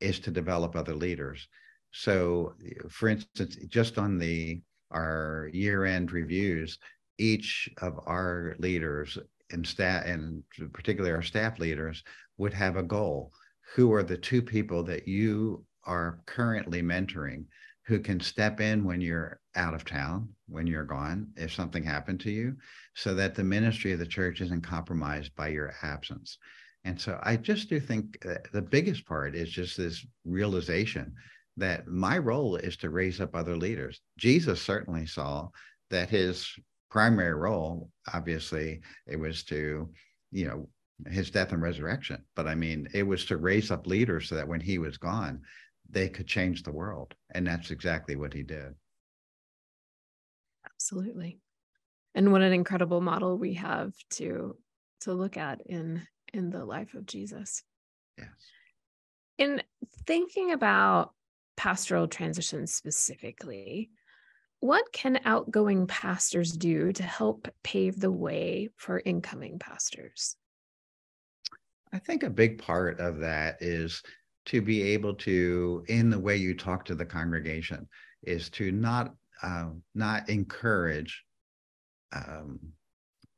is 0.00 0.20
to 0.20 0.30
develop 0.30 0.76
other 0.76 0.94
leaders. 0.94 1.48
So, 1.90 2.54
for 2.90 3.08
instance, 3.08 3.56
just 3.66 3.98
on 3.98 4.18
the 4.18 4.60
our 4.90 5.50
year-end 5.52 6.12
reviews, 6.12 6.78
each 7.18 7.68
of 7.80 7.98
our 8.06 8.56
leaders 8.58 9.18
and 9.50 9.66
staff, 9.66 10.04
and 10.04 10.42
particularly 10.72 11.14
our 11.14 11.22
staff 11.22 11.58
leaders, 11.58 12.02
would 12.36 12.54
have 12.54 12.76
a 12.76 12.82
goal. 12.82 13.32
Who 13.74 13.92
are 13.92 14.02
the 14.02 14.16
two 14.16 14.42
people 14.42 14.82
that 14.84 15.06
you 15.06 15.64
are 15.84 16.20
currently 16.26 16.82
mentoring 16.82 17.44
who 17.86 17.98
can 17.98 18.20
step 18.20 18.60
in 18.60 18.84
when 18.84 19.00
you're 19.00 19.40
out 19.56 19.72
of 19.72 19.84
town, 19.84 20.28
when 20.46 20.66
you're 20.66 20.84
gone, 20.84 21.28
if 21.36 21.52
something 21.52 21.82
happened 21.82 22.20
to 22.20 22.30
you, 22.30 22.54
so 22.94 23.14
that 23.14 23.34
the 23.34 23.42
ministry 23.42 23.92
of 23.92 23.98
the 23.98 24.06
church 24.06 24.42
isn't 24.42 24.60
compromised 24.60 25.34
by 25.34 25.48
your 25.48 25.72
absence. 25.82 26.36
And 26.84 27.00
so 27.00 27.18
I 27.22 27.36
just 27.36 27.68
do 27.68 27.80
think 27.80 28.24
uh, 28.26 28.34
the 28.52 28.62
biggest 28.62 29.06
part 29.06 29.34
is 29.34 29.50
just 29.50 29.76
this 29.76 30.06
realization 30.24 31.14
that 31.58 31.86
my 31.88 32.18
role 32.18 32.56
is 32.56 32.76
to 32.78 32.90
raise 32.90 33.20
up 33.20 33.34
other 33.34 33.56
leaders. 33.56 34.00
Jesus 34.16 34.62
certainly 34.62 35.06
saw 35.06 35.48
that 35.90 36.08
his 36.08 36.48
primary 36.90 37.34
role, 37.34 37.90
obviously, 38.12 38.80
it 39.06 39.16
was 39.16 39.42
to, 39.44 39.88
you 40.30 40.46
know, 40.46 40.68
his 41.10 41.30
death 41.30 41.52
and 41.52 41.62
resurrection. 41.62 42.24
But 42.34 42.46
I 42.46 42.54
mean, 42.54 42.88
it 42.94 43.02
was 43.02 43.24
to 43.26 43.36
raise 43.36 43.70
up 43.70 43.86
leaders 43.86 44.28
so 44.28 44.34
that 44.34 44.48
when 44.48 44.60
he 44.60 44.78
was 44.78 44.96
gone, 44.98 45.42
they 45.88 46.08
could 46.08 46.26
change 46.26 46.62
the 46.62 46.72
world. 46.72 47.14
And 47.34 47.46
that's 47.46 47.70
exactly 47.70 48.16
what 48.16 48.32
he 48.32 48.42
did. 48.42 48.74
Absolutely. 50.64 51.38
And 52.14 52.32
what 52.32 52.42
an 52.42 52.52
incredible 52.52 53.00
model 53.00 53.38
we 53.38 53.54
have 53.54 53.92
to 54.12 54.56
to 55.02 55.12
look 55.12 55.36
at 55.36 55.60
in 55.66 56.02
in 56.32 56.50
the 56.50 56.64
life 56.64 56.94
of 56.94 57.06
Jesus. 57.06 57.62
Yes. 58.16 58.28
In 59.38 59.62
thinking 60.06 60.52
about 60.52 61.12
pastoral 61.58 62.06
transition 62.06 62.66
specifically, 62.68 63.90
what 64.60 64.92
can 64.92 65.20
outgoing 65.24 65.88
pastors 65.88 66.52
do 66.52 66.92
to 66.92 67.02
help 67.02 67.48
pave 67.64 67.98
the 67.98 68.12
way 68.12 68.68
for 68.76 69.02
incoming 69.04 69.58
pastors? 69.58 70.36
I 71.92 71.98
think 71.98 72.22
a 72.22 72.30
big 72.30 72.62
part 72.62 73.00
of 73.00 73.18
that 73.18 73.56
is 73.60 74.02
to 74.46 74.62
be 74.62 74.82
able 74.82 75.14
to, 75.14 75.84
in 75.88 76.10
the 76.10 76.18
way 76.18 76.36
you 76.36 76.54
talk 76.54 76.84
to 76.86 76.94
the 76.94 77.04
congregation, 77.04 77.88
is 78.22 78.48
to 78.50 78.70
not 78.70 79.14
uh, 79.42 79.70
not 79.94 80.28
encourage. 80.28 81.24
Um, 82.12 82.58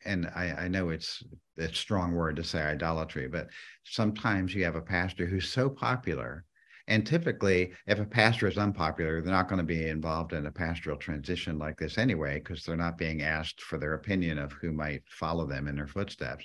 and 0.04 0.30
I, 0.34 0.54
I 0.58 0.68
know 0.68 0.90
it's 0.90 1.22
a 1.58 1.72
strong 1.72 2.12
word 2.12 2.36
to 2.36 2.44
say 2.44 2.62
idolatry, 2.62 3.28
but 3.28 3.48
sometimes 3.84 4.54
you 4.54 4.64
have 4.64 4.76
a 4.76 4.80
pastor 4.80 5.26
who's 5.26 5.48
so 5.48 5.68
popular 5.68 6.44
and 6.90 7.06
typically, 7.06 7.72
if 7.86 8.00
a 8.00 8.04
pastor 8.04 8.48
is 8.48 8.58
unpopular, 8.58 9.22
they're 9.22 9.32
not 9.32 9.48
going 9.48 9.60
to 9.60 9.64
be 9.64 9.86
involved 9.86 10.32
in 10.32 10.46
a 10.46 10.50
pastoral 10.50 10.96
transition 10.96 11.56
like 11.56 11.78
this 11.78 11.98
anyway, 11.98 12.40
because 12.40 12.64
they're 12.64 12.76
not 12.76 12.98
being 12.98 13.22
asked 13.22 13.62
for 13.62 13.78
their 13.78 13.94
opinion 13.94 14.38
of 14.38 14.50
who 14.52 14.72
might 14.72 15.04
follow 15.08 15.46
them 15.46 15.68
in 15.68 15.76
their 15.76 15.86
footsteps. 15.86 16.44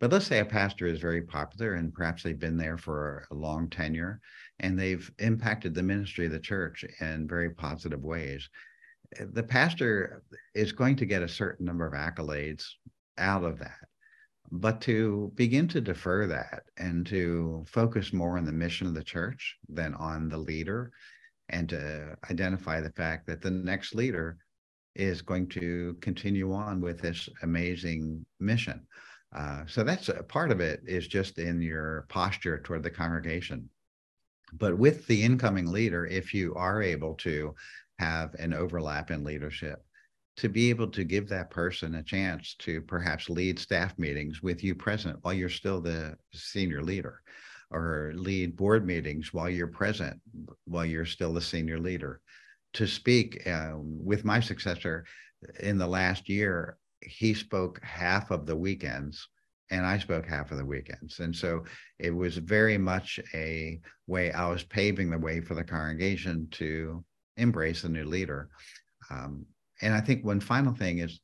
But 0.00 0.10
let's 0.10 0.26
say 0.26 0.40
a 0.40 0.44
pastor 0.44 0.88
is 0.88 0.98
very 0.98 1.22
popular 1.22 1.74
and 1.74 1.94
perhaps 1.94 2.24
they've 2.24 2.38
been 2.38 2.56
there 2.56 2.76
for 2.76 3.28
a 3.30 3.34
long 3.34 3.70
tenure 3.70 4.20
and 4.58 4.76
they've 4.76 5.08
impacted 5.20 5.72
the 5.72 5.84
ministry 5.84 6.26
of 6.26 6.32
the 6.32 6.40
church 6.40 6.84
in 7.00 7.28
very 7.28 7.50
positive 7.50 8.02
ways. 8.02 8.50
The 9.20 9.44
pastor 9.44 10.24
is 10.52 10.72
going 10.72 10.96
to 10.96 11.06
get 11.06 11.22
a 11.22 11.28
certain 11.28 11.64
number 11.64 11.86
of 11.86 11.94
accolades 11.94 12.64
out 13.18 13.44
of 13.44 13.60
that 13.60 13.86
but 14.50 14.80
to 14.82 15.32
begin 15.34 15.68
to 15.68 15.80
defer 15.80 16.26
that 16.26 16.64
and 16.76 17.06
to 17.06 17.64
focus 17.66 18.12
more 18.12 18.38
on 18.38 18.44
the 18.44 18.52
mission 18.52 18.86
of 18.86 18.94
the 18.94 19.04
church 19.04 19.56
than 19.68 19.94
on 19.94 20.28
the 20.28 20.38
leader 20.38 20.90
and 21.48 21.68
to 21.68 22.16
identify 22.30 22.80
the 22.80 22.92
fact 22.92 23.26
that 23.26 23.40
the 23.40 23.50
next 23.50 23.94
leader 23.94 24.38
is 24.94 25.22
going 25.22 25.48
to 25.48 25.96
continue 26.00 26.52
on 26.52 26.80
with 26.80 27.00
this 27.00 27.28
amazing 27.42 28.24
mission. 28.40 28.86
Uh, 29.34 29.62
so 29.66 29.82
that's 29.82 30.08
a 30.08 30.22
part 30.22 30.50
of 30.50 30.60
it 30.60 30.80
is 30.86 31.06
just 31.06 31.38
in 31.38 31.60
your 31.60 32.06
posture 32.08 32.58
toward 32.58 32.82
the 32.82 32.90
congregation. 32.90 33.68
But 34.54 34.78
with 34.78 35.06
the 35.06 35.22
incoming 35.22 35.66
leader 35.66 36.06
if 36.06 36.32
you 36.32 36.54
are 36.54 36.82
able 36.82 37.14
to 37.16 37.54
have 37.98 38.34
an 38.34 38.54
overlap 38.54 39.10
in 39.10 39.24
leadership 39.24 39.82
to 40.36 40.48
be 40.48 40.70
able 40.70 40.88
to 40.88 41.04
give 41.04 41.28
that 41.28 41.50
person 41.50 41.94
a 41.94 42.02
chance 42.02 42.54
to 42.58 42.80
perhaps 42.82 43.30
lead 43.30 43.58
staff 43.58 43.98
meetings 43.98 44.42
with 44.42 44.62
you 44.62 44.74
present 44.74 45.18
while 45.22 45.34
you're 45.34 45.48
still 45.48 45.80
the 45.80 46.16
senior 46.32 46.82
leader 46.82 47.22
or 47.70 48.12
lead 48.14 48.56
board 48.56 48.86
meetings 48.86 49.32
while 49.32 49.48
you're 49.48 49.66
present 49.66 50.20
while 50.66 50.84
you're 50.84 51.06
still 51.06 51.32
the 51.32 51.40
senior 51.40 51.78
leader 51.78 52.20
to 52.74 52.86
speak 52.86 53.46
uh, 53.46 53.72
with 53.76 54.24
my 54.24 54.38
successor 54.38 55.04
in 55.60 55.78
the 55.78 55.86
last 55.86 56.28
year 56.28 56.76
he 57.00 57.34
spoke 57.34 57.82
half 57.82 58.30
of 58.30 58.46
the 58.46 58.56
weekends 58.56 59.28
and 59.70 59.84
I 59.84 59.98
spoke 59.98 60.26
half 60.26 60.52
of 60.52 60.58
the 60.58 60.64
weekends. 60.64 61.18
And 61.20 61.34
so 61.34 61.64
it 61.98 62.10
was 62.10 62.36
very 62.36 62.78
much 62.78 63.18
a 63.34 63.80
way 64.06 64.32
I 64.32 64.48
was 64.48 64.62
paving 64.62 65.10
the 65.10 65.18
way 65.18 65.40
for 65.40 65.54
the 65.54 65.64
congregation 65.64 66.48
to 66.52 67.04
embrace 67.36 67.84
a 67.84 67.88
new 67.88 68.04
leader. 68.04 68.48
Um, 69.10 69.44
and 69.82 69.94
I 69.94 70.00
think 70.00 70.24
one 70.24 70.40
final 70.40 70.74
thing 70.74 70.98
is 70.98 71.20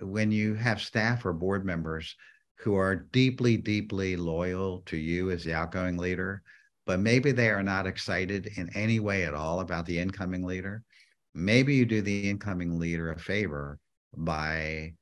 when 0.00 0.30
you 0.30 0.54
have 0.54 0.80
staff 0.80 1.24
or 1.24 1.32
board 1.32 1.64
members 1.64 2.14
who 2.58 2.76
are 2.76 2.96
deeply, 2.96 3.56
deeply 3.56 4.16
loyal 4.16 4.82
to 4.86 4.96
you 4.96 5.30
as 5.30 5.44
the 5.44 5.54
outgoing 5.54 5.96
leader, 5.96 6.42
but 6.86 7.00
maybe 7.00 7.32
they 7.32 7.50
are 7.50 7.62
not 7.62 7.86
excited 7.86 8.50
in 8.56 8.70
any 8.74 9.00
way 9.00 9.24
at 9.24 9.34
all 9.34 9.60
about 9.60 9.86
the 9.86 9.98
incoming 9.98 10.44
leader, 10.44 10.82
maybe 11.34 11.74
you 11.74 11.84
do 11.84 12.00
the 12.00 12.28
incoming 12.30 12.78
leader 12.78 13.12
a 13.12 13.18
favor 13.18 13.78
by 14.16 14.94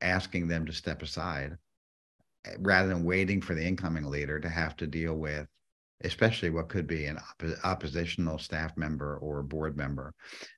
asking 0.00 0.48
them 0.48 0.64
to 0.66 0.72
step 0.72 1.02
aside 1.02 1.56
eh, 2.46 2.54
rather 2.60 2.88
than 2.88 3.04
waiting 3.04 3.40
for 3.40 3.54
the 3.54 3.64
incoming 3.64 4.04
leader 4.04 4.40
to 4.40 4.48
have 4.48 4.76
to 4.76 4.86
deal 4.86 5.14
with 5.14 5.46
especially 6.02 6.50
what 6.50 6.68
could 6.68 6.86
be 6.86 7.06
an 7.06 7.18
op- 7.18 7.64
oppositional 7.64 8.38
staff 8.38 8.76
member 8.76 9.16
or 9.18 9.42
board 9.42 9.76
member. 9.76 10.12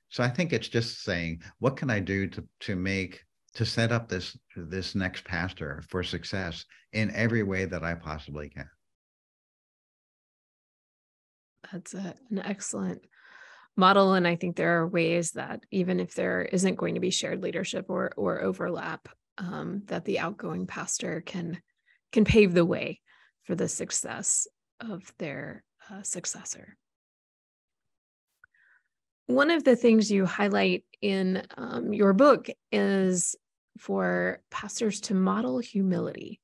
So 0.09 0.23
I 0.23 0.29
think 0.29 0.53
it's 0.53 0.69
just 0.69 1.03
saying, 1.03 1.41
what 1.59 1.77
can 1.77 1.89
I 1.89 1.99
do 1.99 2.27
to 2.27 2.43
to 2.61 2.75
make 2.75 3.23
to 3.55 3.65
set 3.65 3.91
up 3.91 4.07
this 4.07 4.37
this 4.55 4.93
next 4.93 5.25
pastor 5.25 5.83
for 5.89 6.03
success 6.03 6.63
in 6.93 7.09
every 7.15 7.41
way 7.41 7.65
that 7.65 7.83
I 7.83 7.95
possibly 7.95 8.49
can. 8.49 8.69
That's 11.71 11.95
a, 11.95 12.13
an 12.29 12.39
excellent 12.39 13.01
model 13.79 14.13
and 14.13 14.27
i 14.27 14.35
think 14.35 14.55
there 14.55 14.79
are 14.79 14.87
ways 14.87 15.33
that 15.33 15.63
even 15.69 15.99
if 15.99 16.15
there 16.15 16.41
isn't 16.41 16.77
going 16.77 16.95
to 16.95 16.99
be 16.99 17.11
shared 17.11 17.43
leadership 17.43 17.85
or 17.89 18.11
or 18.17 18.41
overlap 18.41 19.07
um, 19.37 19.83
that 19.85 20.03
the 20.03 20.17
outgoing 20.17 20.65
pastor 20.65 21.21
can 21.21 21.61
can 22.11 22.25
pave 22.25 22.53
the 22.53 22.65
way 22.65 22.99
for 23.43 23.53
the 23.53 23.67
success 23.67 24.47
of 24.79 25.11
their 25.19 25.63
uh, 25.91 26.01
successor. 26.01 26.75
One 29.27 29.51
of 29.51 29.63
the 29.63 29.75
things 29.75 30.09
you 30.09 30.25
highlight 30.25 30.83
in 31.01 31.43
um, 31.57 31.93
your 31.93 32.13
book 32.13 32.47
is 32.71 33.35
for 33.77 34.41
pastors 34.49 35.01
to 35.01 35.13
model 35.13 35.59
humility. 35.59 36.39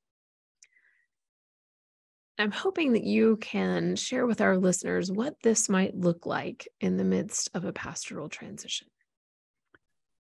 I'm 2.38 2.50
hoping 2.50 2.92
that 2.92 3.04
you 3.04 3.36
can 3.36 3.96
share 3.96 4.26
with 4.26 4.40
our 4.40 4.58
listeners 4.58 5.10
what 5.10 5.36
this 5.42 5.68
might 5.68 5.96
look 5.96 6.26
like 6.26 6.68
in 6.80 6.96
the 6.96 7.04
midst 7.04 7.48
of 7.54 7.64
a 7.64 7.72
pastoral 7.72 8.28
transition. 8.28 8.88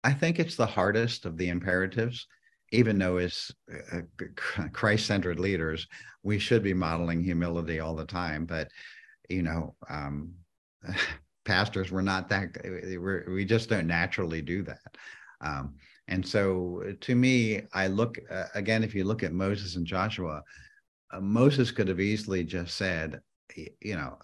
I 0.05 0.13
think 0.13 0.39
it's 0.39 0.57
the 0.57 0.67
hardest 0.67 1.27
of 1.27 1.37
the 1.37 1.49
imperatives, 1.49 2.27
even 2.71 2.99
though 2.99 3.17
as 3.17 3.51
uh, 3.93 4.01
Christ 4.73 5.07
centered 5.07 5.41
leaders, 5.41 5.87
we 6.23 6.39
should 6.39 6.63
be 6.63 6.73
modeling 6.73 7.23
humility 7.23 7.81
all 7.81 7.97
the 7.97 8.07
time. 8.07 8.47
But, 8.47 8.71
you 9.29 9.43
know, 9.43 9.75
um, 9.91 10.35
pastors, 11.49 11.91
we're 11.91 12.13
not 12.15 12.29
that, 12.29 12.49
we're, 12.65 13.25
we 13.37 13.45
just 13.45 13.71
don't 13.71 13.87
naturally 13.87 14.43
do 14.43 14.63
that. 14.63 14.93
Um, 15.41 15.75
and 16.07 16.27
so 16.35 16.83
to 17.01 17.15
me, 17.15 17.63
I 17.73 17.87
look, 17.87 18.19
uh, 18.31 18.49
again, 18.55 18.85
if 18.85 18.95
you 18.95 19.05
look 19.05 19.23
at 19.23 19.33
Moses 19.33 19.77
and 19.77 19.87
Joshua, 19.87 20.43
uh, 21.13 21.21
Moses 21.21 21.71
could 21.71 21.89
have 21.89 22.01
easily 22.01 22.45
just 22.45 22.77
said, 22.77 23.21
you 23.57 23.97
know, 23.97 24.19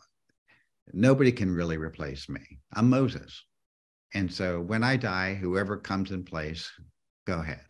nobody 0.93 1.33
can 1.33 1.51
really 1.51 1.79
replace 1.79 2.29
me. 2.29 2.43
I'm 2.75 2.91
Moses. 2.91 3.33
And 4.13 4.33
so 4.33 4.61
when 4.61 4.85
I 4.85 4.97
die, 4.97 5.35
whoever 5.35 5.77
comes 5.79 6.11
in 6.11 6.25
place, 6.25 6.71
go 7.27 7.41
ahead. 7.41 7.67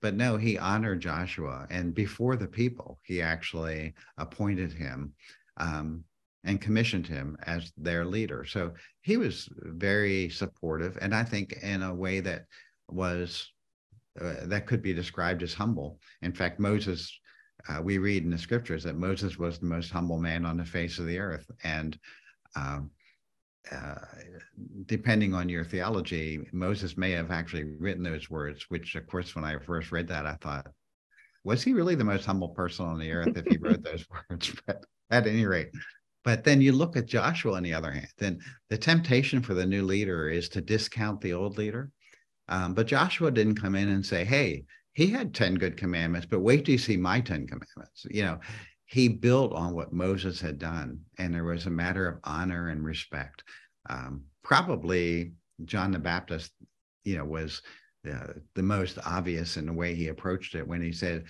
But 0.00 0.14
no, 0.14 0.36
he 0.36 0.58
honored 0.58 1.00
Joshua. 1.00 1.66
And 1.70 1.94
before 1.94 2.36
the 2.36 2.48
people, 2.48 2.98
he 3.02 3.22
actually 3.22 3.94
appointed 4.16 4.72
him 4.72 5.12
um, 5.58 6.04
and 6.44 6.60
commissioned 6.60 7.06
him 7.06 7.36
as 7.46 7.72
their 7.76 8.04
leader. 8.04 8.44
So 8.44 8.72
he 9.00 9.16
was 9.16 9.48
very 9.52 10.28
supportive. 10.28 10.98
And 11.00 11.14
I 11.14 11.24
think 11.24 11.54
in 11.62 11.82
a 11.82 11.94
way 11.94 12.20
that 12.20 12.44
was, 12.88 13.50
uh, 14.20 14.46
that 14.46 14.66
could 14.66 14.82
be 14.82 14.92
described 14.92 15.42
as 15.42 15.54
humble. 15.54 15.98
In 16.22 16.32
fact, 16.32 16.60
Moses 16.60 17.10
uh, 17.68 17.80
we 17.82 17.98
read 17.98 18.24
in 18.24 18.30
the 18.30 18.38
scriptures 18.38 18.84
that 18.84 18.96
Moses 18.96 19.38
was 19.38 19.58
the 19.58 19.66
most 19.66 19.90
humble 19.90 20.18
man 20.18 20.44
on 20.44 20.56
the 20.56 20.64
face 20.64 20.98
of 20.98 21.06
the 21.06 21.18
earth. 21.18 21.50
And 21.62 21.98
um, 22.56 22.90
uh, 23.72 23.94
depending 24.86 25.34
on 25.34 25.48
your 25.48 25.64
theology, 25.64 26.46
Moses 26.52 26.96
may 26.96 27.12
have 27.12 27.30
actually 27.30 27.64
written 27.64 28.02
those 28.02 28.28
words, 28.28 28.66
which, 28.68 28.94
of 28.94 29.06
course, 29.06 29.34
when 29.34 29.44
I 29.44 29.58
first 29.58 29.92
read 29.92 30.08
that, 30.08 30.26
I 30.26 30.34
thought, 30.34 30.66
was 31.42 31.62
he 31.62 31.72
really 31.72 31.94
the 31.94 32.04
most 32.04 32.26
humble 32.26 32.50
person 32.50 32.86
on 32.86 32.98
the 32.98 33.12
earth 33.12 33.36
if 33.36 33.46
he 33.46 33.56
wrote 33.56 33.82
those 33.82 34.04
words? 34.10 34.54
But 34.66 34.84
at 35.10 35.26
any 35.26 35.46
rate, 35.46 35.70
but 36.24 36.42
then 36.42 36.60
you 36.60 36.72
look 36.72 36.96
at 36.96 37.06
Joshua 37.06 37.54
on 37.54 37.62
the 37.62 37.74
other 37.74 37.92
hand, 37.92 38.08
then 38.18 38.40
the 38.70 38.78
temptation 38.78 39.42
for 39.42 39.52
the 39.52 39.66
new 39.66 39.84
leader 39.84 40.28
is 40.28 40.48
to 40.50 40.60
discount 40.60 41.20
the 41.20 41.34
old 41.34 41.58
leader. 41.58 41.90
Um, 42.48 42.74
but 42.74 42.86
Joshua 42.86 43.30
didn't 43.30 43.60
come 43.60 43.74
in 43.74 43.88
and 43.90 44.04
say, 44.04 44.24
hey, 44.24 44.64
he 44.94 45.08
had 45.08 45.34
10 45.34 45.56
good 45.56 45.76
commandments, 45.76 46.26
but 46.28 46.40
wait 46.40 46.64
till 46.64 46.72
you 46.72 46.78
see 46.78 46.96
my 46.96 47.20
10 47.20 47.46
commandments. 47.46 48.06
You 48.10 48.22
know, 48.22 48.40
he 48.86 49.08
built 49.08 49.52
on 49.52 49.74
what 49.74 49.92
Moses 49.92 50.40
had 50.40 50.58
done, 50.58 51.00
and 51.18 51.34
there 51.34 51.44
was 51.44 51.66
a 51.66 51.70
matter 51.70 52.08
of 52.08 52.20
honor 52.24 52.68
and 52.68 52.84
respect. 52.84 53.42
Um, 53.90 54.24
probably 54.42 55.32
John 55.64 55.90
the 55.90 55.98
Baptist, 55.98 56.52
you 57.04 57.18
know, 57.18 57.24
was 57.24 57.60
uh, 58.10 58.34
the 58.54 58.62
most 58.62 58.98
obvious 59.04 59.56
in 59.56 59.66
the 59.66 59.72
way 59.72 59.94
he 59.94 60.08
approached 60.08 60.54
it 60.54 60.66
when 60.66 60.80
he 60.80 60.92
said, 60.92 61.24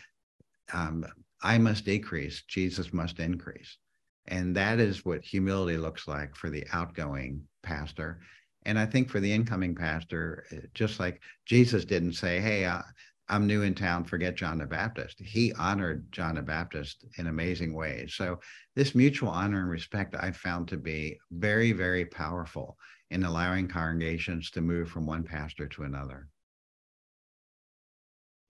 um, 0.73 1.05
I 1.43 1.59
must 1.59 1.85
decrease, 1.85 2.43
Jesus 2.49 2.93
must 2.93 3.19
increase. 3.19 3.77
And 4.27 4.57
that 4.57 4.81
is 4.81 5.05
what 5.05 5.25
humility 5.25 5.77
looks 5.77 6.09
like 6.09 6.35
for 6.35 6.51
the 6.51 6.65
outgoing 6.73 7.43
pastor. 7.63 8.21
And 8.65 8.79
I 8.79 8.87
think 8.87 9.11
for 9.11 9.21
the 9.21 9.33
incoming 9.33 9.75
pastor, 9.75 10.47
uh, 10.53 10.67
just 10.73 10.99
like 10.99 11.21
Jesus 11.45 11.85
didn't 11.85 12.15
say, 12.15 12.41
Hey, 12.41 12.65
uh, 12.65 12.83
I'm 13.29 13.47
new 13.47 13.63
in 13.63 13.75
town, 13.75 14.05
forget 14.05 14.37
John 14.37 14.59
the 14.59 14.67
Baptist. 14.67 15.19
He 15.19 15.53
honored 15.55 16.11
John 16.13 16.35
the 16.35 16.43
Baptist 16.43 17.05
in 17.17 17.27
amazing 17.27 17.73
ways. 17.73 18.15
So, 18.15 18.41
this 18.77 18.95
mutual 18.95 19.31
honor 19.31 19.61
and 19.61 19.71
respect 19.71 20.15
I 20.15 20.31
found 20.33 20.69
to 20.69 20.77
be 20.77 21.19
very, 21.31 21.73
very 21.73 22.05
powerful 22.05 22.77
in 23.11 23.25
allowing 23.25 23.69
congregations 23.69 24.51
to 24.51 24.61
move 24.61 24.91
from 24.91 25.07
one 25.07 25.25
pastor 25.25 25.69
to 25.69 25.85
another. 25.85 26.29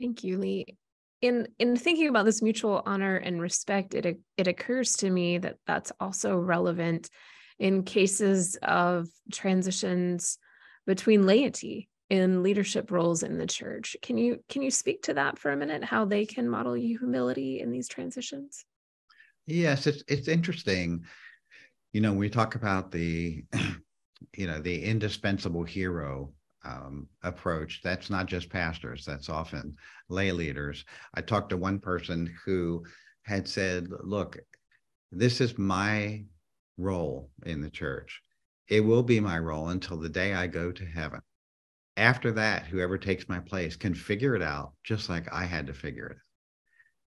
Thank 0.00 0.24
you, 0.24 0.38
Lee. 0.38 0.76
In 1.20 1.48
in 1.58 1.76
thinking 1.76 2.08
about 2.08 2.26
this 2.26 2.42
mutual 2.42 2.82
honor 2.84 3.16
and 3.16 3.40
respect, 3.40 3.94
it 3.94 4.18
it 4.36 4.46
occurs 4.46 4.92
to 4.98 5.10
me 5.10 5.38
that 5.38 5.56
that's 5.66 5.92
also 6.00 6.36
relevant 6.36 7.08
in 7.58 7.84
cases 7.84 8.56
of 8.62 9.08
transitions 9.32 10.38
between 10.86 11.26
laity 11.26 11.88
in 12.10 12.42
leadership 12.42 12.90
roles 12.90 13.22
in 13.22 13.38
the 13.38 13.46
church. 13.46 13.96
Can 14.02 14.18
you 14.18 14.40
can 14.48 14.62
you 14.62 14.70
speak 14.70 15.02
to 15.02 15.14
that 15.14 15.38
for 15.38 15.50
a 15.50 15.56
minute? 15.56 15.84
How 15.84 16.04
they 16.04 16.26
can 16.26 16.48
model 16.48 16.74
humility 16.74 17.60
in 17.60 17.70
these 17.70 17.88
transitions? 17.88 18.64
Yes, 19.46 19.86
it's 19.86 20.02
it's 20.08 20.28
interesting. 20.28 21.04
You 21.92 22.00
know, 22.00 22.12
we 22.12 22.28
talk 22.28 22.56
about 22.56 22.90
the, 22.90 23.44
you 24.36 24.46
know, 24.46 24.60
the 24.60 24.82
indispensable 24.82 25.62
hero 25.62 26.32
um, 26.64 27.08
approach. 27.22 27.80
That's 27.82 28.10
not 28.10 28.26
just 28.26 28.50
pastors. 28.50 29.04
That's 29.04 29.28
often 29.28 29.76
lay 30.08 30.32
leaders. 30.32 30.84
I 31.14 31.20
talked 31.20 31.50
to 31.50 31.56
one 31.56 31.78
person 31.78 32.34
who 32.44 32.84
had 33.22 33.48
said, 33.48 33.88
"Look, 34.02 34.38
this 35.12 35.40
is 35.40 35.58
my 35.58 36.24
role 36.76 37.30
in 37.46 37.60
the 37.60 37.70
church. 37.70 38.20
It 38.68 38.80
will 38.80 39.02
be 39.02 39.20
my 39.20 39.38
role 39.38 39.68
until 39.68 39.98
the 39.98 40.08
day 40.08 40.34
I 40.34 40.46
go 40.46 40.72
to 40.72 40.84
heaven." 40.84 41.20
after 41.96 42.32
that, 42.32 42.66
whoever 42.66 42.98
takes 42.98 43.28
my 43.28 43.38
place 43.38 43.76
can 43.76 43.94
figure 43.94 44.34
it 44.34 44.42
out 44.42 44.72
just 44.82 45.08
like 45.08 45.32
I 45.32 45.44
had 45.44 45.66
to 45.68 45.74
figure 45.74 46.06
it 46.06 46.16
out. 46.16 46.18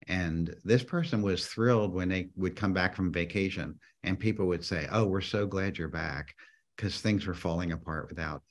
And 0.08 0.56
this 0.64 0.84
person 0.84 1.24
was 1.24 1.48
thrilled 1.48 1.94
when 1.94 2.10
they 2.10 2.30
would 2.36 2.56
come 2.56 2.74
back 2.74 2.96
from 2.96 3.12
vacation 3.12 3.80
and 4.04 4.20
people 4.20 4.46
would 4.48 4.64
say, 4.64 4.88
Oh, 4.92 5.06
we're 5.08 5.22
so 5.22 5.48
glad 5.48 5.78
you're 5.78 5.88
back 5.88 6.36
because 6.76 7.02
things 7.02 7.26
were 7.26 7.34
falling 7.34 7.72
apart 7.72 8.10
without. 8.10 8.44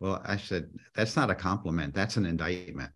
Well, 0.00 0.20
I 0.24 0.36
said, 0.36 0.70
That's 0.94 1.16
not 1.16 1.30
a 1.30 1.34
compliment, 1.34 1.94
that's 1.94 2.16
an 2.16 2.26
indictment. 2.26 2.92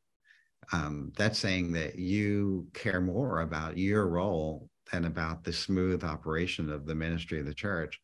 Um, 0.72 1.12
that's 1.16 1.38
saying 1.38 1.72
that 1.72 1.98
you 1.98 2.68
care 2.74 3.00
more 3.00 3.40
about 3.42 3.78
your 3.78 4.08
role 4.08 4.68
than 4.92 5.04
about 5.04 5.44
the 5.44 5.52
smooth 5.52 6.04
operation 6.04 6.70
of 6.70 6.86
the 6.86 6.94
ministry 6.94 7.40
of 7.40 7.46
the 7.46 7.54
church. 7.54 8.00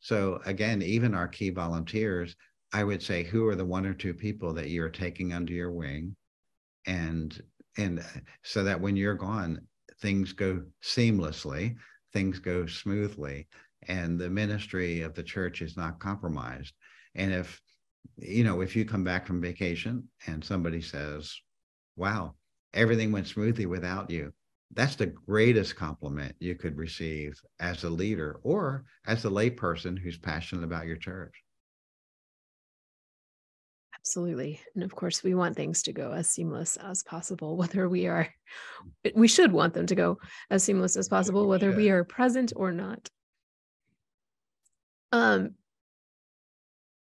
So, 0.00 0.40
again, 0.44 0.82
even 0.82 1.14
our 1.14 1.28
key 1.28 1.50
volunteers 1.50 2.36
I 2.72 2.82
would 2.84 3.02
say, 3.02 3.22
who 3.22 3.46
are 3.46 3.54
the 3.54 3.64
one 3.64 3.86
or 3.86 3.94
two 3.94 4.14
people 4.14 4.52
that 4.54 4.70
you're 4.70 4.90
taking 4.90 5.32
under 5.32 5.52
your 5.52 5.70
wing, 5.72 6.16
and 6.86 7.40
and 7.76 8.04
so 8.42 8.64
that 8.64 8.80
when 8.80 8.96
you're 8.96 9.14
gone, 9.14 9.60
things 10.00 10.32
go 10.32 10.62
seamlessly, 10.82 11.76
things 12.12 12.38
go 12.38 12.66
smoothly, 12.66 13.48
and 13.88 14.18
the 14.18 14.30
ministry 14.30 15.00
of 15.02 15.14
the 15.14 15.22
church 15.22 15.62
is 15.62 15.76
not 15.76 15.98
compromised. 15.98 16.74
And 17.14 17.32
if 17.32 17.60
you 18.16 18.44
know, 18.44 18.60
if 18.60 18.76
you 18.76 18.84
come 18.84 19.04
back 19.04 19.26
from 19.26 19.40
vacation 19.40 20.08
and 20.26 20.44
somebody 20.44 20.80
says, 20.80 21.40
"Wow, 21.96 22.36
everything 22.72 23.12
went 23.12 23.26
smoothly 23.26 23.66
without 23.66 24.10
you," 24.10 24.32
that's 24.72 24.96
the 24.96 25.06
greatest 25.06 25.76
compliment 25.76 26.34
you 26.38 26.54
could 26.54 26.76
receive 26.76 27.40
as 27.60 27.84
a 27.84 27.90
leader 27.90 28.40
or 28.42 28.84
as 29.06 29.24
a 29.24 29.30
layperson 29.30 29.98
who's 29.98 30.18
passionate 30.18 30.64
about 30.64 30.86
your 30.86 30.96
church. 30.96 31.44
Absolutely. 34.04 34.60
And 34.74 34.84
of 34.84 34.94
course, 34.94 35.22
we 35.22 35.34
want 35.34 35.56
things 35.56 35.82
to 35.84 35.92
go 35.92 36.12
as 36.12 36.28
seamless 36.28 36.76
as 36.76 37.02
possible, 37.02 37.56
whether 37.58 37.88
we 37.88 38.06
are, 38.06 38.28
we 39.14 39.28
should 39.28 39.50
want 39.50 39.72
them 39.72 39.86
to 39.86 39.94
go 39.94 40.18
as 40.50 40.62
seamless 40.62 40.96
as 40.96 41.08
possible, 41.08 41.48
whether 41.48 41.72
we 41.72 41.88
are 41.90 42.04
present 42.04 42.52
or 42.54 42.70
not. 42.70 43.08
Um, 45.10 45.54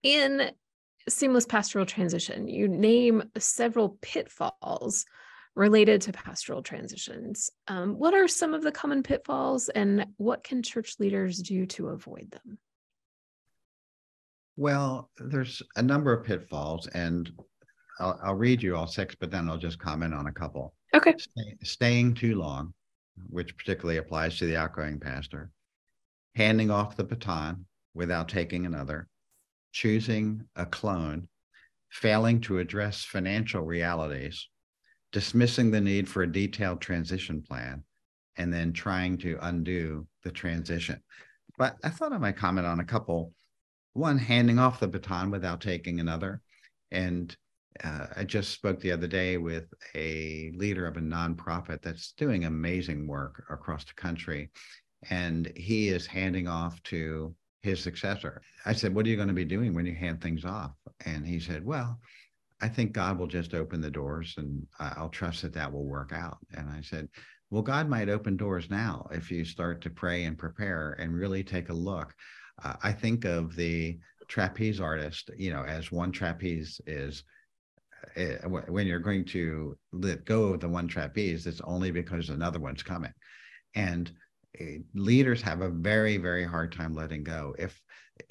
in 0.03 0.51
seamless 1.07 1.45
pastoral 1.45 1.85
transition, 1.85 2.47
you 2.47 2.67
name 2.67 3.23
several 3.37 3.97
pitfalls 4.01 5.05
related 5.55 6.01
to 6.01 6.11
pastoral 6.11 6.61
transitions. 6.61 7.49
Um, 7.67 7.97
what 7.97 8.13
are 8.13 8.27
some 8.27 8.53
of 8.53 8.61
the 8.61 8.71
common 8.71 9.03
pitfalls 9.03 9.69
and 9.69 10.05
what 10.17 10.43
can 10.43 10.61
church 10.61 10.95
leaders 10.99 11.39
do 11.39 11.65
to 11.67 11.89
avoid 11.89 12.31
them? 12.31 12.57
Well, 14.57 15.09
there's 15.17 15.61
a 15.75 15.81
number 15.81 16.13
of 16.13 16.25
pitfalls, 16.25 16.87
and 16.87 17.29
I'll, 17.99 18.19
I'll, 18.23 18.35
read 18.35 18.63
you 18.63 18.75
all 18.75 18.87
six, 18.87 19.13
but 19.13 19.29
then 19.29 19.49
I'll 19.49 19.57
just 19.57 19.79
comment 19.79 20.13
on 20.13 20.27
a 20.27 20.31
couple. 20.31 20.73
Okay. 20.93 21.13
Stay, 21.17 21.57
staying 21.63 22.13
too 22.13 22.35
long, 22.35 22.73
which 23.29 23.57
particularly 23.57 23.97
applies 23.97 24.37
to 24.37 24.45
the 24.45 24.55
outgoing 24.55 24.99
pastor, 24.99 25.51
handing 26.35 26.71
off 26.71 26.95
the 26.95 27.03
baton 27.03 27.65
without 27.93 28.29
taking 28.29 28.65
another, 28.65 29.09
choosing 29.75 30.41
a 30.55 30.65
clone, 30.65 31.27
failing 31.89 32.39
to 32.39 32.59
address 32.59 33.03
financial 33.03 33.61
realities, 33.61 34.47
dismissing 35.11 35.69
the 35.69 35.81
need 35.81 36.07
for 36.07 36.23
a 36.23 36.31
detailed 36.31 36.79
transition 36.79 37.41
plan, 37.41 37.83
and 38.38 38.53
then 38.53 38.71
trying 38.71 39.17
to 39.17 39.38
undo 39.41 40.07
the 40.23 40.31
transition. 40.31 41.03
But 41.57 41.75
I 41.83 41.89
thought 41.89 42.13
I 42.13 42.17
might 42.17 42.38
comment 42.38 42.65
on 42.65 42.79
a 42.79 42.85
couple. 42.85 43.33
One, 43.91 44.17
handing 44.17 44.59
off 44.59 44.79
the 44.79 44.88
baton 44.88 45.29
without 45.29 45.59
taking 45.59 45.99
another. 45.99 46.41
And 46.91 47.35
uh, 47.83 48.07
I 48.15 48.23
just 48.23 48.51
spoke 48.51 48.79
the 48.79 48.93
other 48.93 49.07
day 49.07 49.35
with 49.35 49.65
a 49.93 50.53
leader 50.55 50.88
of 50.88 50.95
a 50.95 51.01
nonprofit 51.01 51.81
that's 51.81 52.13
doing 52.13 52.45
amazing 52.45 53.07
work 53.07 53.43
across 53.49 53.83
the 53.83 53.93
country. 53.93 54.51
And 55.09 55.51
he 55.57 55.89
is 55.89 56.07
handing 56.07 56.47
off 56.47 56.81
to 56.83 57.35
his 57.65 57.82
successor. 57.82 58.41
I 58.65 58.73
said, 58.73 58.95
What 58.95 59.06
are 59.06 59.10
you 59.10 59.15
going 59.15 59.28
to 59.28 59.34
be 59.34 59.45
doing 59.45 59.73
when 59.73 59.86
you 59.86 59.93
hand 59.95 60.21
things 60.21 60.45
off? 60.45 60.71
And 61.06 61.25
he 61.28 61.39
said, 61.39 61.65
Well, 61.65 61.99
I 62.62 62.69
think 62.69 62.93
God 62.93 63.19
will 63.19 63.28
just 63.28 63.54
open 63.54 63.82
the 63.82 63.91
doors 63.91 64.34
and 64.38 64.65
I'll 64.80 65.10
trust 65.10 65.41
that 65.41 65.54
that 65.54 65.71
will 65.71 65.86
work 65.86 66.13
out. 66.13 66.38
And 66.54 66.69
I 66.69 66.82
said, 66.82 67.10
Well, 67.49 67.62
God 67.62 67.89
might 67.89 68.10
open 68.10 68.38
doors 68.38 68.69
now 68.69 69.08
if 69.12 69.30
you 69.30 69.43
start 69.43 69.82
to 69.82 69.89
pray 69.89 70.23
and 70.23 70.38
prepare 70.38 70.95
and 70.99 71.13
really 71.13 71.43
take 71.43 71.69
a 71.69 71.73
look. 71.73 72.13
Uh, 72.63 72.75
I 72.82 72.93
think 72.93 73.25
of 73.25 73.56
the 73.56 73.99
trapeze 74.30 74.80
artist, 74.80 75.30
you 75.38 75.51
know, 75.51 75.63
as 75.63 75.91
one 75.91 76.12
trapeze 76.12 76.80
is 76.88 77.23
Eh, 78.15 78.38
when 78.45 78.88
you're 78.88 78.99
going 78.99 79.25
to 79.25 79.78
let 79.91 80.25
go 80.25 80.54
of 80.54 80.60
the 80.60 80.69
one 80.69 80.88
trapeze, 80.88 81.47
it's 81.47 81.62
only 81.62 81.91
because 81.91 82.30
another 82.30 82.60
one's 82.60 82.84
coming. 82.84 83.12
And 83.73 84.12
Eh, 84.59 84.77
leaders 84.93 85.41
have 85.41 85.61
a 85.61 85.69
very, 85.69 86.17
very 86.17 86.45
hard 86.45 86.71
time 86.71 86.93
letting 86.93 87.23
go. 87.23 87.55
If 87.57 87.81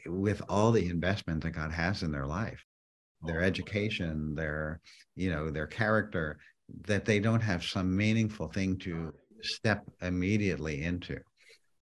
with 0.07 0.43
all 0.49 0.73
the 0.73 0.89
investment 0.89 1.43
that 1.43 1.51
God 1.51 1.71
has 1.73 2.03
in 2.03 2.11
their 2.11 2.27
life, 2.27 2.65
their 3.27 3.41
oh, 3.41 3.45
education, 3.45 4.35
their, 4.35 4.81
you 5.17 5.31
know, 5.31 5.51
their 5.51 5.67
character, 5.67 6.39
that 6.87 7.05
they 7.05 7.21
don't 7.21 7.43
have 7.43 7.65
some 7.65 7.95
meaningful 7.95 8.49
thing 8.49 8.79
to 8.79 9.13
step 9.43 9.85
immediately 10.01 10.83
into. 10.83 11.19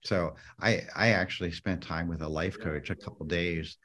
So 0.05 0.35
I 0.61 0.83
I 0.97 1.09
actually 1.11 1.53
spent 1.53 1.83
time 1.83 2.09
with 2.09 2.23
a 2.23 2.29
life 2.29 2.59
coach 2.59 2.91
a 2.91 2.97
couple 2.97 3.27
days, 3.27 3.77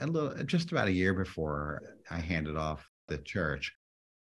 a 0.00 0.06
little 0.06 0.42
just 0.44 0.72
about 0.72 0.88
a 0.88 0.92
year 0.92 1.12
before 1.14 1.82
I 2.10 2.18
handed 2.18 2.56
off 2.56 2.88
the 3.08 3.18
church 3.18 3.72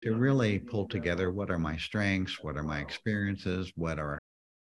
to 0.03 0.15
really 0.15 0.59
pull 0.59 0.87
together 0.87 1.31
what 1.31 1.49
are 1.49 1.59
my 1.59 1.77
strengths, 1.77 2.41
what 2.41 2.57
are 2.57 2.63
my 2.63 2.79
experiences, 2.79 3.71
what 3.75 3.99
are 3.99 4.18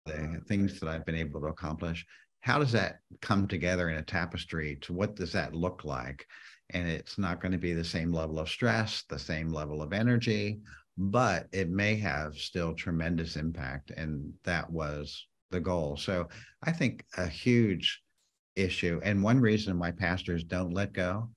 the 0.06 0.40
things 0.48 0.80
that 0.80 0.88
I've 0.88 1.06
been 1.06 1.14
able 1.14 1.40
to 1.40 1.46
accomplish. 1.46 2.04
How 2.40 2.58
does 2.58 2.72
that 2.72 2.98
come 3.22 3.48
together 3.48 3.88
in 3.88 3.96
a 3.96 4.02
tapestry? 4.02 4.76
To 4.82 4.92
what 4.92 5.16
does 5.16 5.32
that 5.32 5.54
look 5.54 5.84
like? 5.84 6.26
And 6.70 6.88
it's 6.88 7.18
not 7.18 7.40
going 7.40 7.52
to 7.52 7.58
be 7.58 7.72
the 7.72 7.84
same 7.84 8.12
level 8.12 8.38
of 8.38 8.48
stress, 8.48 9.04
the 9.08 9.18
same 9.18 9.48
level 9.48 9.82
of 9.82 9.92
energy, 9.92 10.60
but 10.98 11.48
it 11.52 11.70
may 11.70 11.96
have 11.96 12.36
still 12.36 12.74
tremendous 12.74 13.36
impact. 13.36 13.90
And 13.90 14.32
that 14.44 14.70
was 14.70 15.26
the 15.50 15.60
goal. 15.60 15.96
So 15.96 16.28
I 16.62 16.72
think 16.72 17.04
a 17.16 17.26
huge 17.26 18.02
issue, 18.56 19.00
and 19.02 19.22
one 19.22 19.40
reason 19.40 19.78
why 19.78 19.90
pastors 19.92 20.44
don't 20.44 20.74
let 20.74 20.92
go 20.92 21.30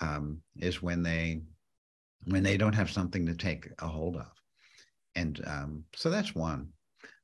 um, 0.00 0.40
is 0.58 0.82
when 0.82 1.02
they 1.02 1.42
when 2.26 2.42
they 2.42 2.58
don't 2.58 2.74
have 2.74 2.90
something 2.90 3.24
to 3.26 3.34
take 3.34 3.68
a 3.78 3.86
hold 3.86 4.16
of. 4.16 4.30
And 5.14 5.40
um, 5.46 5.84
so 5.94 6.10
that's 6.10 6.34
one. 6.34 6.68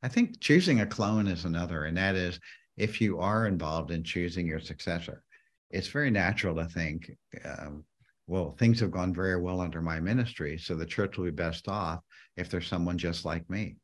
I 0.03 0.09
think 0.09 0.41
choosing 0.41 0.81
a 0.81 0.87
clone 0.87 1.27
is 1.27 1.45
another, 1.45 1.85
and 1.85 1.97
that 1.97 2.15
is 2.15 2.39
if 2.77 3.01
you 3.01 3.19
are 3.21 3.47
involved 3.47 3.91
in 3.91 4.05
choosing 4.05 4.47
your 4.47 4.61
successor, 4.61 5.23
it's 5.71 5.89
very 5.89 6.11
natural 6.11 6.55
to 6.57 6.67
think, 6.67 7.11
um, 7.45 7.85
well, 8.27 8.53
things 8.59 8.81
have 8.81 8.91
gone 8.91 9.15
very 9.15 9.41
well 9.41 9.61
under 9.61 9.81
my 9.81 10.01
ministry, 10.01 10.59
so 10.59 10.75
the 10.75 10.87
church 10.87 11.17
will 11.17 11.25
be 11.25 11.31
best 11.31 11.69
off 11.69 12.01
if 12.37 12.51
there's 12.51 12.67
someone 12.67 12.99
just 12.99 13.25
like 13.25 13.49
me. 13.49 13.77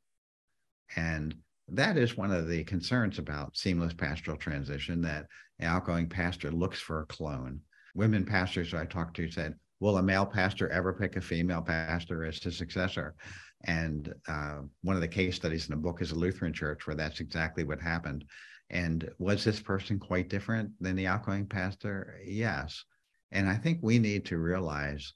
And 0.96 1.34
that 1.68 1.96
is 1.96 2.16
one 2.16 2.32
of 2.32 2.48
the 2.48 2.64
concerns 2.64 3.18
about 3.18 3.56
seamless 3.56 3.94
pastoral 3.94 4.36
transition 4.36 5.00
that 5.02 5.26
an 5.58 5.66
outgoing 5.66 6.08
pastor 6.08 6.50
looks 6.50 6.80
for 6.80 7.00
a 7.00 7.06
clone. 7.06 7.60
Women 7.94 8.24
pastors 8.24 8.74
I 8.74 8.84
talked 8.84 9.16
to 9.16 9.30
said, 9.30 9.54
will 9.82 9.98
a 9.98 10.02
male 10.02 10.24
pastor 10.24 10.68
ever 10.68 10.92
pick 10.92 11.16
a 11.16 11.20
female 11.20 11.60
pastor 11.60 12.24
as 12.24 12.38
his 12.38 12.56
successor? 12.56 13.16
And 13.64 14.14
uh, 14.28 14.60
one 14.82 14.94
of 14.94 15.02
the 15.02 15.08
case 15.08 15.34
studies 15.34 15.68
in 15.68 15.74
the 15.74 15.80
book 15.80 16.00
is 16.00 16.12
a 16.12 16.14
Lutheran 16.14 16.52
church 16.52 16.86
where 16.86 16.94
that's 16.94 17.18
exactly 17.18 17.64
what 17.64 17.80
happened. 17.80 18.24
And 18.70 19.10
was 19.18 19.42
this 19.42 19.58
person 19.58 19.98
quite 19.98 20.28
different 20.28 20.70
than 20.80 20.94
the 20.94 21.08
outgoing 21.08 21.46
pastor? 21.46 22.14
Yes. 22.24 22.84
And 23.32 23.48
I 23.48 23.56
think 23.56 23.80
we 23.82 23.98
need 23.98 24.24
to 24.26 24.38
realize 24.38 25.14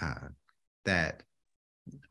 uh, 0.00 0.28
that 0.84 1.22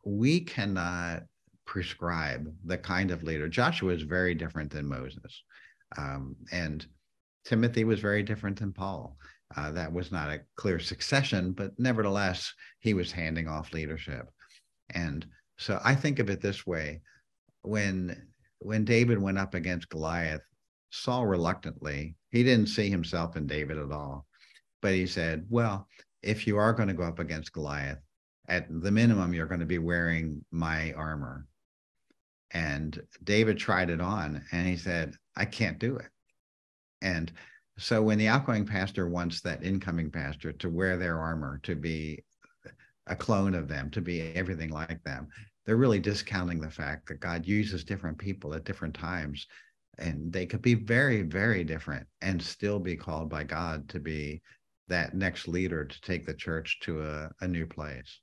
we 0.05 0.39
cannot 0.39 1.23
prescribe 1.65 2.53
the 2.63 2.77
kind 2.77 3.11
of 3.11 3.23
leader. 3.23 3.49
Joshua 3.49 3.91
is 3.91 4.03
very 4.03 4.33
different 4.33 4.71
than 4.71 4.87
Moses. 4.87 5.43
Um, 5.97 6.37
and 6.53 6.85
Timothy 7.43 7.83
was 7.83 7.99
very 7.99 8.23
different 8.23 8.59
than 8.59 8.71
Paul. 8.71 9.17
Uh, 9.55 9.71
that 9.71 9.91
was 9.91 10.11
not 10.11 10.29
a 10.29 10.41
clear 10.55 10.79
succession, 10.79 11.51
but 11.51 11.71
nevertheless, 11.77 12.53
he 12.79 12.93
was 12.93 13.11
handing 13.11 13.47
off 13.47 13.73
leadership. 13.73 14.29
And 14.93 15.25
so 15.57 15.79
I 15.83 15.95
think 15.95 16.19
of 16.19 16.29
it 16.29 16.41
this 16.41 16.65
way 16.65 17.01
when 17.61 18.27
when 18.59 18.85
David 18.85 19.19
went 19.19 19.39
up 19.39 19.55
against 19.55 19.89
Goliath, 19.89 20.41
Saul 20.91 21.25
reluctantly, 21.25 22.15
he 22.29 22.43
didn't 22.43 22.67
see 22.67 22.89
himself 22.89 23.35
in 23.35 23.47
David 23.47 23.77
at 23.77 23.91
all. 23.91 24.27
But 24.81 24.93
he 24.93 25.07
said, 25.07 25.45
Well, 25.49 25.87
if 26.21 26.45
you 26.45 26.57
are 26.57 26.73
going 26.73 26.87
to 26.87 26.93
go 26.93 27.03
up 27.03 27.19
against 27.19 27.53
Goliath, 27.53 27.99
at 28.47 28.67
the 28.69 28.91
minimum, 28.91 29.33
you're 29.33 29.47
going 29.47 29.61
to 29.61 29.65
be 29.65 29.77
wearing 29.77 30.43
my 30.51 30.91
armor. 30.93 31.45
And 32.51 33.01
David 33.23 33.57
tried 33.57 33.89
it 33.89 34.01
on 34.01 34.43
and 34.51 34.67
he 34.67 34.75
said, 34.75 35.13
I 35.35 35.45
can't 35.45 35.79
do 35.79 35.95
it. 35.97 36.09
And 37.01 37.31
so 37.81 38.01
when 38.01 38.17
the 38.17 38.27
outgoing 38.27 38.65
pastor 38.65 39.09
wants 39.09 39.41
that 39.41 39.63
incoming 39.63 40.11
pastor 40.11 40.51
to 40.53 40.69
wear 40.69 40.97
their 40.97 41.19
armor, 41.19 41.59
to 41.63 41.75
be 41.75 42.23
a 43.07 43.15
clone 43.15 43.55
of 43.55 43.67
them, 43.67 43.89
to 43.91 44.01
be 44.01 44.21
everything 44.35 44.69
like 44.69 45.03
them, 45.03 45.27
they're 45.65 45.77
really 45.77 45.99
discounting 45.99 46.59
the 46.59 46.69
fact 46.69 47.07
that 47.07 47.19
God 47.19 47.45
uses 47.45 47.83
different 47.83 48.17
people 48.17 48.53
at 48.53 48.63
different 48.63 48.93
times. 48.93 49.47
And 49.97 50.31
they 50.31 50.45
could 50.45 50.61
be 50.61 50.75
very, 50.75 51.23
very 51.23 51.63
different 51.63 52.07
and 52.21 52.41
still 52.41 52.79
be 52.79 52.95
called 52.95 53.29
by 53.29 53.43
God 53.43 53.89
to 53.89 53.99
be 53.99 54.41
that 54.87 55.15
next 55.15 55.47
leader 55.47 55.83
to 55.83 56.01
take 56.01 56.25
the 56.25 56.33
church 56.33 56.79
to 56.81 57.01
a, 57.01 57.29
a 57.41 57.47
new 57.47 57.65
place. 57.65 58.19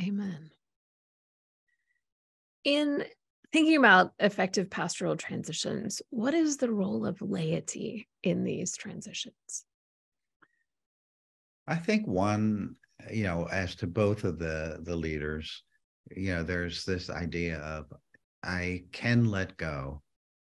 Amen. 0.00 0.50
In 2.64 3.04
thinking 3.52 3.76
about 3.76 4.12
effective 4.18 4.70
pastoral 4.70 5.16
transitions, 5.16 6.02
what 6.10 6.34
is 6.34 6.56
the 6.56 6.70
role 6.70 7.06
of 7.06 7.20
laity 7.22 8.08
in 8.22 8.44
these 8.44 8.76
transitions? 8.76 9.64
I 11.66 11.76
think 11.76 12.06
one, 12.06 12.76
you 13.12 13.24
know, 13.24 13.46
as 13.50 13.74
to 13.76 13.86
both 13.86 14.24
of 14.24 14.38
the 14.38 14.80
the 14.82 14.96
leaders, 14.96 15.62
you 16.14 16.34
know, 16.34 16.42
there's 16.42 16.84
this 16.84 17.10
idea 17.10 17.58
of 17.58 17.86
I 18.42 18.84
can 18.92 19.30
let 19.30 19.56
go 19.56 20.02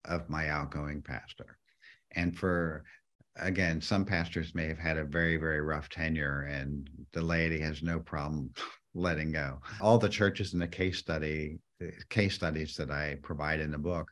of 0.06 0.30
my 0.30 0.50
outgoing 0.50 1.02
pastor. 1.02 1.58
And 2.16 2.38
for 2.38 2.84
again, 3.38 3.82
some 3.82 4.06
pastors 4.06 4.54
may 4.54 4.68
have 4.68 4.78
had 4.78 4.98
a 4.98 5.06
very, 5.06 5.38
very 5.38 5.62
rough 5.62 5.90
tenure 5.90 6.44
and 6.44 6.90
the 7.14 7.22
laity 7.22 7.60
has 7.60 7.82
no 7.82 8.00
problem 8.00 8.52
letting 8.94 9.32
go. 9.32 9.60
All 9.82 9.98
the 9.98 10.10
churches 10.10 10.54
in 10.54 10.60
the 10.60 10.68
case 10.68 10.98
study 10.98 11.60
case 12.10 12.36
studies 12.36 12.76
that 12.78 12.92
I 12.92 13.18
provide 13.22 13.60
in 13.60 13.72
the 13.72 13.78
book 13.78 14.10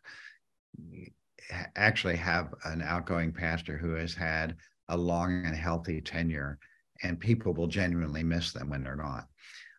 actually 1.76 2.17
have 2.17 2.54
an 2.65 2.82
outgoing 2.82 3.32
pastor 3.32 3.78
who 3.78 3.94
has 3.94 4.13
had 4.13 4.56
a 4.89 4.98
long 4.98 5.46
and 5.46 5.56
healthy 5.56 6.02
tenure, 6.02 6.60
and 7.04 7.20
people 7.20 7.54
will 7.54 7.67
genuinely 7.67 8.24
miss 8.24 8.52
them 8.52 8.70
when 8.70 8.84
they're 8.84 8.96
not. 8.96 9.28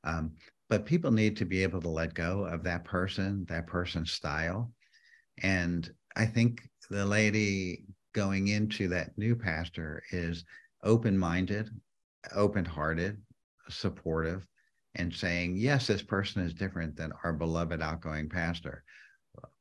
Um, 0.04 0.32
but 0.68 0.86
people 0.86 1.10
need 1.10 1.36
to 1.36 1.44
be 1.44 1.62
able 1.62 1.80
to 1.82 1.88
let 1.88 2.14
go 2.14 2.44
of 2.44 2.64
that 2.64 2.84
person, 2.84 3.44
that 3.48 3.66
person's 3.66 4.12
style. 4.12 4.72
And 5.42 5.90
I 6.16 6.26
think 6.26 6.62
the 6.90 7.04
lady 7.04 7.84
going 8.14 8.48
into 8.48 8.88
that 8.88 9.16
new 9.16 9.36
pastor 9.36 10.02
is 10.10 10.44
open 10.82 11.16
minded, 11.16 11.70
open 12.34 12.64
hearted, 12.64 13.20
supportive, 13.68 14.46
and 14.94 15.14
saying, 15.14 15.56
yes, 15.56 15.86
this 15.86 16.02
person 16.02 16.42
is 16.42 16.52
different 16.52 16.96
than 16.96 17.12
our 17.24 17.32
beloved 17.32 17.80
outgoing 17.80 18.28
pastor, 18.28 18.84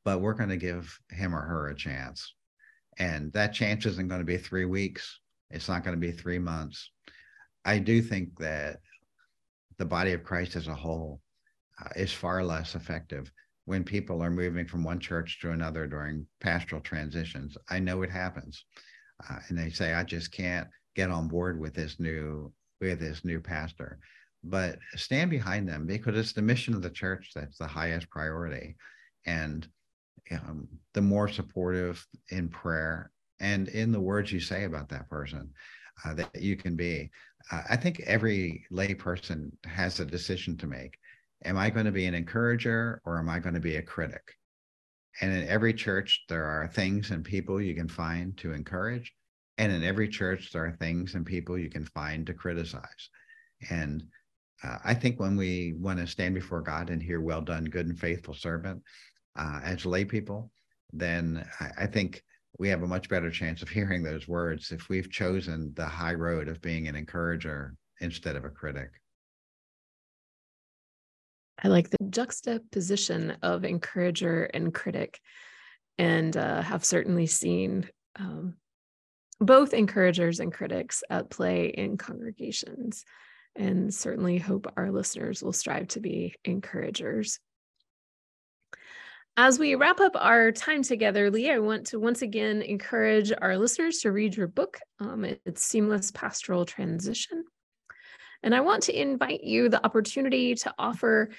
but 0.03 0.21
we're 0.21 0.33
going 0.33 0.49
to 0.49 0.57
give 0.57 0.99
him 1.09 1.33
or 1.33 1.41
her 1.41 1.69
a 1.69 1.75
chance. 1.75 2.33
And 2.99 3.31
that 3.33 3.53
chance 3.53 3.85
isn't 3.85 4.09
going 4.09 4.19
to 4.19 4.25
be 4.25 4.37
three 4.37 4.65
weeks, 4.65 5.19
it's 5.49 5.69
not 5.69 5.83
going 5.83 5.99
to 5.99 6.07
be 6.07 6.11
three 6.11 6.39
months. 6.39 6.91
I 7.63 7.79
do 7.79 8.01
think 8.01 8.37
that 8.39 8.79
the 9.77 9.85
body 9.85 10.13
of 10.13 10.23
Christ 10.23 10.55
as 10.55 10.67
a 10.67 10.75
whole 10.75 11.21
uh, 11.83 11.89
is 11.95 12.11
far 12.11 12.43
less 12.43 12.75
effective 12.75 13.31
when 13.65 13.83
people 13.83 14.21
are 14.21 14.31
moving 14.31 14.65
from 14.65 14.83
one 14.83 14.99
church 14.99 15.39
to 15.41 15.51
another 15.51 15.87
during 15.87 16.25
pastoral 16.39 16.81
transitions. 16.81 17.57
I 17.69 17.79
know 17.79 18.01
it 18.01 18.09
happens. 18.09 18.65
Uh, 19.29 19.37
and 19.47 19.57
they 19.57 19.69
say, 19.69 19.93
I 19.93 20.03
just 20.03 20.31
can't 20.31 20.67
get 20.95 21.11
on 21.11 21.27
board 21.27 21.59
with 21.59 21.73
this 21.73 21.99
new 21.99 22.51
with 22.79 22.99
this 22.99 23.23
new 23.23 23.39
pastor 23.39 23.99
but 24.43 24.79
stand 24.95 25.29
behind 25.29 25.67
them 25.67 25.85
because 25.85 26.17
it's 26.17 26.33
the 26.33 26.41
mission 26.41 26.73
of 26.73 26.81
the 26.81 26.89
church 26.89 27.31
that's 27.35 27.57
the 27.57 27.67
highest 27.67 28.09
priority. 28.09 28.75
And 29.25 29.67
um, 30.31 30.67
the 30.93 31.01
more 31.01 31.27
supportive 31.27 32.05
in 32.29 32.49
prayer 32.49 33.11
and 33.39 33.67
in 33.67 33.91
the 33.91 33.99
words 33.99 34.31
you 34.31 34.39
say 34.39 34.63
about 34.63 34.89
that 34.89 35.09
person 35.09 35.51
uh, 36.05 36.13
that 36.13 36.41
you 36.41 36.55
can 36.55 36.75
be. 36.75 37.11
Uh, 37.51 37.61
I 37.69 37.75
think 37.75 37.99
every 38.01 38.65
lay 38.71 38.93
person 38.93 39.55
has 39.65 39.99
a 39.99 40.05
decision 40.05 40.57
to 40.57 40.67
make. 40.67 40.97
Am 41.43 41.57
I 41.57 41.69
going 41.69 41.85
to 41.85 41.91
be 41.91 42.05
an 42.05 42.13
encourager 42.13 43.01
or 43.03 43.17
am 43.19 43.29
I 43.29 43.39
going 43.39 43.55
to 43.55 43.59
be 43.59 43.77
a 43.77 43.81
critic? 43.81 44.21
And 45.19 45.33
in 45.33 45.47
every 45.47 45.73
church, 45.73 46.23
there 46.29 46.45
are 46.45 46.67
things 46.67 47.11
and 47.11 47.23
people 47.25 47.61
you 47.61 47.75
can 47.75 47.89
find 47.89 48.37
to 48.37 48.53
encourage. 48.53 49.11
And 49.57 49.71
in 49.71 49.83
every 49.83 50.07
church, 50.07 50.51
there 50.51 50.65
are 50.65 50.77
things 50.79 51.15
and 51.15 51.25
people 51.25 51.57
you 51.57 51.69
can 51.69 51.85
find 51.85 52.25
to 52.27 52.33
criticize. 52.33 53.09
And 53.69 54.03
uh, 54.63 54.77
I 54.83 54.93
think 54.93 55.19
when 55.19 55.35
we 55.35 55.73
want 55.77 55.99
to 55.99 56.07
stand 56.07 56.35
before 56.35 56.61
God 56.61 56.89
and 56.89 57.01
hear, 57.01 57.19
well 57.21 57.41
done, 57.41 57.65
good 57.65 57.87
and 57.87 57.99
faithful 57.99 58.33
servant, 58.33 58.81
uh, 59.35 59.59
as 59.63 59.85
lay 59.85 60.05
people, 60.05 60.51
then 60.93 61.45
I, 61.59 61.83
I, 61.83 61.87
think 61.87 62.21
we 62.59 62.69
have 62.69 62.83
a 62.83 62.87
much 62.87 63.09
better 63.09 63.31
chance 63.31 63.61
of 63.61 63.69
hearing 63.69 64.03
those 64.03 64.27
words 64.27 64.71
if 64.71 64.89
we've 64.89 65.09
chosen 65.09 65.73
the 65.75 65.85
high 65.85 66.13
road 66.13 66.47
of 66.47 66.61
being 66.61 66.87
an 66.87 66.95
encourager 66.95 67.75
instead 68.01 68.35
of 68.35 68.45
a 68.45 68.49
critic. 68.49 68.89
I 71.63 71.67
like 71.67 71.89
the 71.89 71.97
juxtaposition 72.09 73.37
of 73.41 73.63
encourager 73.63 74.43
and 74.45 74.73
critic, 74.73 75.19
and 75.97 76.35
uh, 76.35 76.61
have 76.61 76.83
certainly 76.83 77.27
seen 77.27 77.89
um, 78.15 78.55
both 79.39 79.73
encouragers 79.73 80.39
and 80.39 80.51
critics 80.51 81.03
at 81.09 81.29
play 81.29 81.67
in 81.67 81.97
congregations, 81.97 83.05
and 83.55 83.93
certainly 83.93 84.37
hope 84.37 84.71
our 84.77 84.91
listeners 84.91 85.43
will 85.43 85.53
strive 85.53 85.87
to 85.89 85.99
be 85.99 86.33
encouragers. 86.45 87.39
As 89.37 89.57
we 89.57 89.75
wrap 89.75 89.99
up 89.99 90.13
our 90.15 90.51
time 90.51 90.83
together, 90.83 91.31
Lee, 91.31 91.49
I 91.49 91.59
want 91.59 91.87
to 91.87 91.99
once 91.99 92.21
again 92.21 92.61
encourage 92.61 93.31
our 93.41 93.57
listeners 93.57 93.99
to 93.99 94.11
read 94.11 94.35
your 94.35 94.47
book. 94.47 94.79
Um, 94.99 95.25
it's 95.45 95.63
Seamless 95.63 96.11
Pastoral 96.11 96.65
Transition 96.65 97.45
and 98.43 98.55
I 98.55 98.61
want 98.61 98.83
to 98.83 98.99
invite 98.99 99.43
you 99.43 99.69
the 99.69 99.83
opportunity 99.85 100.55
to 100.55 100.73
offer 100.77 101.29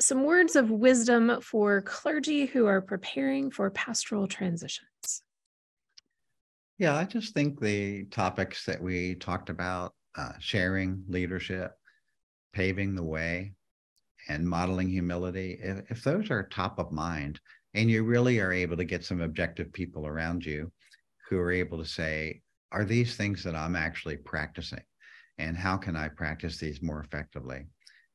some 0.00 0.24
words 0.24 0.56
of 0.56 0.70
wisdom 0.70 1.40
for 1.42 1.82
clergy 1.82 2.46
who 2.46 2.66
are 2.66 2.80
preparing 2.80 3.50
for 3.50 3.70
pastoral 3.70 4.26
transitions. 4.26 5.22
Yeah, 6.78 6.96
I 6.96 7.04
just 7.04 7.34
think 7.34 7.60
the 7.60 8.04
topics 8.04 8.64
that 8.64 8.82
we 8.82 9.16
talked 9.16 9.50
about 9.50 9.92
uh, 10.16 10.32
sharing 10.38 11.04
leadership, 11.08 11.72
paving 12.52 12.94
the 12.94 13.04
way, 13.04 13.52
and 14.28 14.48
modeling 14.48 14.88
humility 14.88 15.58
if, 15.62 15.90
if 15.90 16.04
those 16.04 16.30
are 16.30 16.42
top 16.44 16.78
of 16.78 16.92
mind, 16.92 17.40
and 17.74 17.90
you 17.90 18.04
really 18.04 18.38
are 18.40 18.52
able 18.52 18.76
to 18.76 18.84
get 18.84 19.04
some 19.04 19.20
objective 19.20 19.72
people 19.72 20.06
around 20.06 20.44
you 20.44 20.70
who 21.28 21.38
are 21.38 21.52
able 21.52 21.78
to 21.78 21.88
say, 21.88 22.42
are 22.72 22.84
these 22.84 23.16
things 23.16 23.42
that 23.44 23.54
I'm 23.54 23.76
actually 23.76 24.16
practicing? 24.16 24.82
and 25.40 25.56
how 25.56 25.76
can 25.76 25.96
I 25.96 26.08
practice 26.08 26.58
these 26.58 26.82
more 26.82 27.00
effectively? 27.00 27.64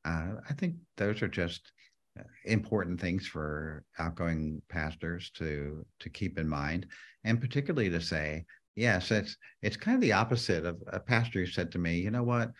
Uh, 0.04 0.34
I 0.48 0.52
think 0.54 0.76
those 0.96 1.22
are 1.22 1.28
just 1.28 1.72
uh, 2.18 2.22
important 2.44 3.00
things 3.00 3.26
for 3.26 3.84
outgoing 3.98 4.62
pastors 4.68 5.30
to 5.34 5.84
to 5.98 6.08
keep 6.08 6.38
in 6.38 6.48
mind, 6.48 6.86
and 7.24 7.40
particularly 7.40 7.90
to 7.90 8.00
say, 8.00 8.44
yes, 8.76 9.10
it's 9.10 9.36
it's 9.62 9.76
kind 9.76 9.96
of 9.96 10.00
the 10.00 10.12
opposite 10.12 10.64
of 10.64 10.76
a 10.88 11.00
pastor 11.00 11.40
who 11.40 11.46
said 11.46 11.72
to 11.72 11.78
me, 11.78 11.96
you 11.96 12.10
know 12.10 12.22
what, 12.22 12.52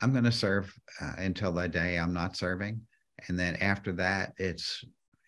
I'm 0.00 0.12
going 0.12 0.24
to 0.24 0.32
serve 0.32 0.72
uh, 1.00 1.14
until 1.18 1.52
the 1.52 1.68
day 1.68 1.98
I'm 1.98 2.12
not 2.12 2.36
serving, 2.36 2.80
and 3.28 3.38
then 3.38 3.56
after 3.56 3.92
that, 3.94 4.34
it's 4.36 4.84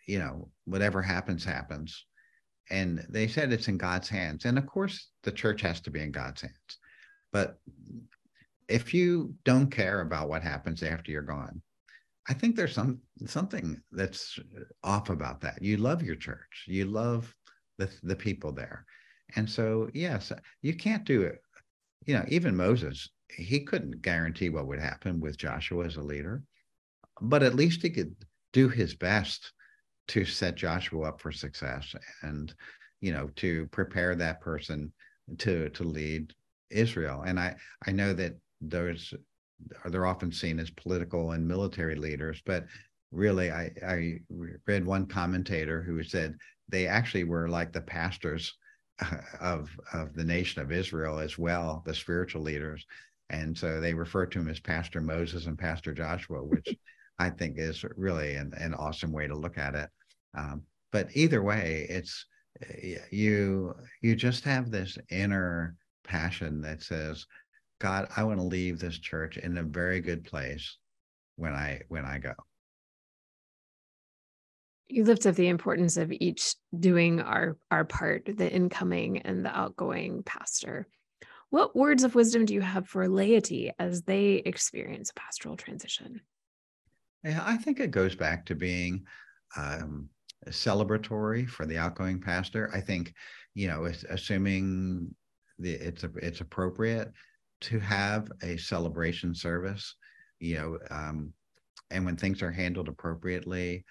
you 0.06 0.18
know 0.18 0.50
whatever 0.64 1.02
happens 1.02 1.44
happens. 1.44 2.04
And 2.70 3.06
they 3.08 3.28
said 3.28 3.52
it's 3.52 3.68
in 3.68 3.78
God's 3.78 4.08
hands, 4.08 4.44
and 4.44 4.58
of 4.58 4.66
course 4.66 5.10
the 5.22 5.32
church 5.32 5.62
has 5.62 5.80
to 5.82 5.90
be 5.90 6.00
in 6.00 6.12
God's 6.12 6.42
hands, 6.42 6.78
but 7.32 7.58
if 8.68 8.92
you 8.92 9.34
don't 9.44 9.70
care 9.70 10.00
about 10.00 10.28
what 10.28 10.42
happens 10.42 10.82
after 10.82 11.12
you're 11.12 11.22
gone, 11.22 11.62
I 12.28 12.34
think 12.34 12.56
there's 12.56 12.74
some 12.74 12.98
something 13.26 13.80
that's 13.92 14.38
off 14.82 15.10
about 15.10 15.40
that. 15.42 15.62
You 15.62 15.76
love 15.76 16.02
your 16.02 16.16
church, 16.16 16.64
you 16.66 16.86
love 16.86 17.34
the 17.78 17.88
the 18.02 18.16
people 18.16 18.52
there, 18.52 18.84
and 19.34 19.48
so 19.48 19.88
yes, 19.92 20.32
you 20.62 20.74
can't 20.74 21.04
do 21.04 21.22
it. 21.22 21.40
You 22.06 22.14
know, 22.14 22.24
even 22.28 22.56
Moses, 22.56 23.08
he 23.36 23.60
couldn't 23.60 24.02
guarantee 24.02 24.48
what 24.48 24.66
would 24.66 24.80
happen 24.80 25.20
with 25.20 25.38
Joshua 25.38 25.84
as 25.86 25.96
a 25.96 26.02
leader, 26.02 26.42
but 27.20 27.42
at 27.42 27.56
least 27.56 27.82
he 27.82 27.90
could 27.90 28.14
do 28.52 28.68
his 28.68 28.94
best 28.94 29.52
to 30.08 30.24
set 30.24 30.54
Joshua 30.54 31.08
up 31.08 31.20
for 31.20 31.32
success 31.32 31.94
and 32.22 32.54
you 33.00 33.12
know 33.12 33.28
to 33.36 33.66
prepare 33.66 34.14
that 34.14 34.40
person 34.40 34.92
to 35.38 35.68
to 35.70 35.84
lead 35.84 36.32
Israel. 36.70 37.22
And 37.26 37.40
I 37.40 37.56
I 37.86 37.92
know 37.92 38.12
that 38.12 38.34
those 38.60 39.12
are 39.84 39.90
they're 39.90 40.06
often 40.06 40.30
seen 40.30 40.58
as 40.58 40.70
political 40.70 41.32
and 41.32 41.46
military 41.46 41.96
leaders, 41.96 42.42
but 42.44 42.66
really, 43.12 43.50
I, 43.50 43.70
I 43.86 44.18
read 44.66 44.84
one 44.84 45.06
commentator 45.06 45.82
who 45.82 46.02
said 46.02 46.36
they 46.68 46.86
actually 46.86 47.24
were 47.24 47.48
like 47.48 47.72
the 47.72 47.80
pastors 47.80 48.56
of 49.40 49.70
of 49.92 50.14
the 50.14 50.24
nation 50.24 50.62
of 50.62 50.72
Israel 50.72 51.18
as 51.18 51.38
well, 51.38 51.82
the 51.86 51.94
spiritual 51.94 52.42
leaders, 52.42 52.84
and 53.30 53.56
so 53.56 53.80
they 53.80 53.94
refer 53.94 54.26
to 54.26 54.38
him 54.38 54.48
as 54.48 54.60
Pastor 54.60 55.00
Moses 55.00 55.46
and 55.46 55.58
Pastor 55.58 55.92
Joshua, 55.92 56.42
which 56.44 56.74
I 57.18 57.30
think 57.30 57.58
is 57.58 57.84
really 57.96 58.34
an, 58.34 58.52
an 58.58 58.74
awesome 58.74 59.12
way 59.12 59.26
to 59.26 59.34
look 59.34 59.56
at 59.56 59.74
it. 59.74 59.88
Um, 60.36 60.62
but 60.92 61.08
either 61.14 61.42
way, 61.42 61.86
it's 61.88 62.26
you 63.10 63.74
you 64.02 64.16
just 64.16 64.44
have 64.44 64.70
this 64.70 64.96
inner 65.10 65.76
passion 66.04 66.60
that 66.62 66.82
says 66.82 67.26
God, 67.78 68.08
I 68.16 68.24
want 68.24 68.38
to 68.38 68.44
leave 68.44 68.78
this 68.78 68.98
church 68.98 69.36
in 69.36 69.58
a 69.58 69.62
very 69.62 70.00
good 70.00 70.24
place 70.24 70.78
when 71.36 71.52
I 71.52 71.82
when 71.88 72.04
I 72.04 72.18
go. 72.18 72.32
You 74.88 75.04
lift 75.04 75.26
up 75.26 75.34
the 75.34 75.48
importance 75.48 75.96
of 75.96 76.12
each 76.12 76.54
doing 76.78 77.20
our 77.20 77.56
our 77.70 77.84
part, 77.84 78.28
the 78.36 78.50
incoming 78.50 79.18
and 79.18 79.44
the 79.44 79.56
outgoing 79.56 80.22
pastor. 80.22 80.86
What 81.50 81.76
words 81.76 82.04
of 82.04 82.14
wisdom 82.14 82.44
do 82.44 82.54
you 82.54 82.60
have 82.60 82.88
for 82.88 83.08
laity 83.08 83.72
as 83.78 84.02
they 84.02 84.34
experience 84.34 85.10
a 85.10 85.14
pastoral 85.14 85.56
transition? 85.56 86.20
Yeah, 87.24 87.42
I 87.44 87.56
think 87.56 87.80
it 87.80 87.90
goes 87.90 88.14
back 88.14 88.46
to 88.46 88.54
being 88.54 89.04
um, 89.56 90.08
celebratory 90.48 91.48
for 91.48 91.66
the 91.66 91.78
outgoing 91.78 92.20
pastor. 92.20 92.70
I 92.72 92.80
think, 92.80 93.12
you 93.54 93.68
know, 93.68 93.90
assuming 94.10 95.14
the, 95.58 95.72
it's 95.72 96.04
it's 96.16 96.40
appropriate, 96.40 97.12
to 97.62 97.78
have 97.80 98.30
a 98.42 98.56
celebration 98.56 99.34
service, 99.34 99.94
you 100.40 100.56
know, 100.56 100.78
um, 100.90 101.32
and 101.90 102.04
when 102.04 102.16
things 102.16 102.42
are 102.42 102.50
handled 102.50 102.88
appropriately, 102.88 103.84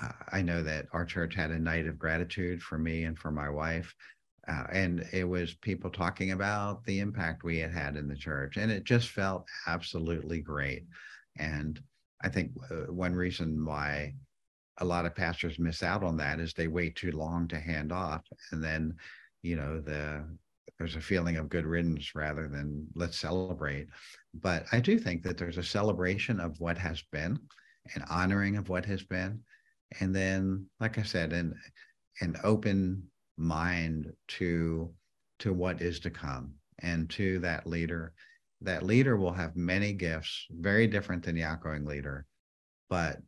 uh, 0.00 0.12
I 0.32 0.42
know 0.42 0.62
that 0.62 0.86
our 0.92 1.04
church 1.04 1.34
had 1.34 1.50
a 1.50 1.58
night 1.58 1.86
of 1.86 1.98
gratitude 1.98 2.62
for 2.62 2.78
me 2.78 3.04
and 3.04 3.18
for 3.18 3.30
my 3.30 3.48
wife. 3.48 3.94
Uh, 4.48 4.64
and 4.72 5.06
it 5.12 5.24
was 5.24 5.54
people 5.54 5.90
talking 5.90 6.32
about 6.32 6.84
the 6.84 7.00
impact 7.00 7.44
we 7.44 7.58
had 7.58 7.72
had 7.72 7.96
in 7.96 8.08
the 8.08 8.16
church. 8.16 8.56
And 8.56 8.70
it 8.70 8.84
just 8.84 9.08
felt 9.08 9.46
absolutely 9.66 10.40
great. 10.40 10.86
And 11.38 11.80
I 12.22 12.28
think 12.28 12.52
uh, 12.70 12.92
one 12.92 13.14
reason 13.14 13.64
why 13.64 14.14
a 14.78 14.84
lot 14.84 15.06
of 15.06 15.14
pastors 15.14 15.58
miss 15.58 15.82
out 15.82 16.02
on 16.02 16.16
that 16.16 16.40
is 16.40 16.52
they 16.52 16.68
wait 16.68 16.96
too 16.96 17.12
long 17.12 17.48
to 17.48 17.60
hand 17.60 17.92
off. 17.92 18.22
And 18.52 18.62
then, 18.62 18.94
you 19.42 19.56
know, 19.56 19.80
the 19.80 20.24
there's 20.78 20.96
a 20.96 21.00
feeling 21.00 21.36
of 21.36 21.50
good 21.50 21.66
riddance 21.66 22.14
rather 22.14 22.48
than 22.48 22.86
let's 22.94 23.18
celebrate. 23.18 23.88
But 24.32 24.64
I 24.72 24.80
do 24.80 24.98
think 24.98 25.22
that 25.24 25.36
there's 25.36 25.58
a 25.58 25.62
celebration 25.62 26.40
of 26.40 26.58
what 26.58 26.78
has 26.78 27.02
been, 27.12 27.38
an 27.94 28.04
honoring 28.08 28.56
of 28.56 28.70
what 28.70 28.86
has 28.86 29.02
been, 29.02 29.40
and 29.98 30.14
then, 30.14 30.66
like 30.78 30.98
I 30.98 31.02
said, 31.02 31.32
an 31.32 31.54
an 32.20 32.36
open 32.44 33.02
mind 33.36 34.12
to 34.28 34.92
to 35.40 35.52
what 35.52 35.80
is 35.80 36.00
to 36.00 36.10
come 36.10 36.54
and 36.82 37.08
to 37.10 37.38
that 37.40 37.66
leader. 37.66 38.12
That 38.60 38.82
leader 38.82 39.16
will 39.16 39.32
have 39.32 39.56
many 39.56 39.94
gifts, 39.94 40.46
very 40.50 40.86
different 40.86 41.24
than 41.24 41.34
the 41.34 41.44
outgoing 41.44 41.86
leader, 41.86 42.26
but 42.90 43.18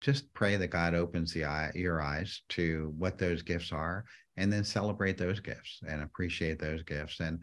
just 0.00 0.32
pray 0.32 0.56
that 0.56 0.68
God 0.68 0.94
opens 0.94 1.32
the 1.32 1.44
eye, 1.44 1.70
your 1.74 2.00
eyes 2.00 2.42
to 2.50 2.94
what 2.96 3.18
those 3.18 3.42
gifts 3.42 3.72
are, 3.72 4.04
and 4.36 4.52
then 4.52 4.64
celebrate 4.64 5.18
those 5.18 5.40
gifts 5.40 5.80
and 5.86 6.02
appreciate 6.02 6.58
those 6.58 6.82
gifts. 6.84 7.20
And 7.20 7.40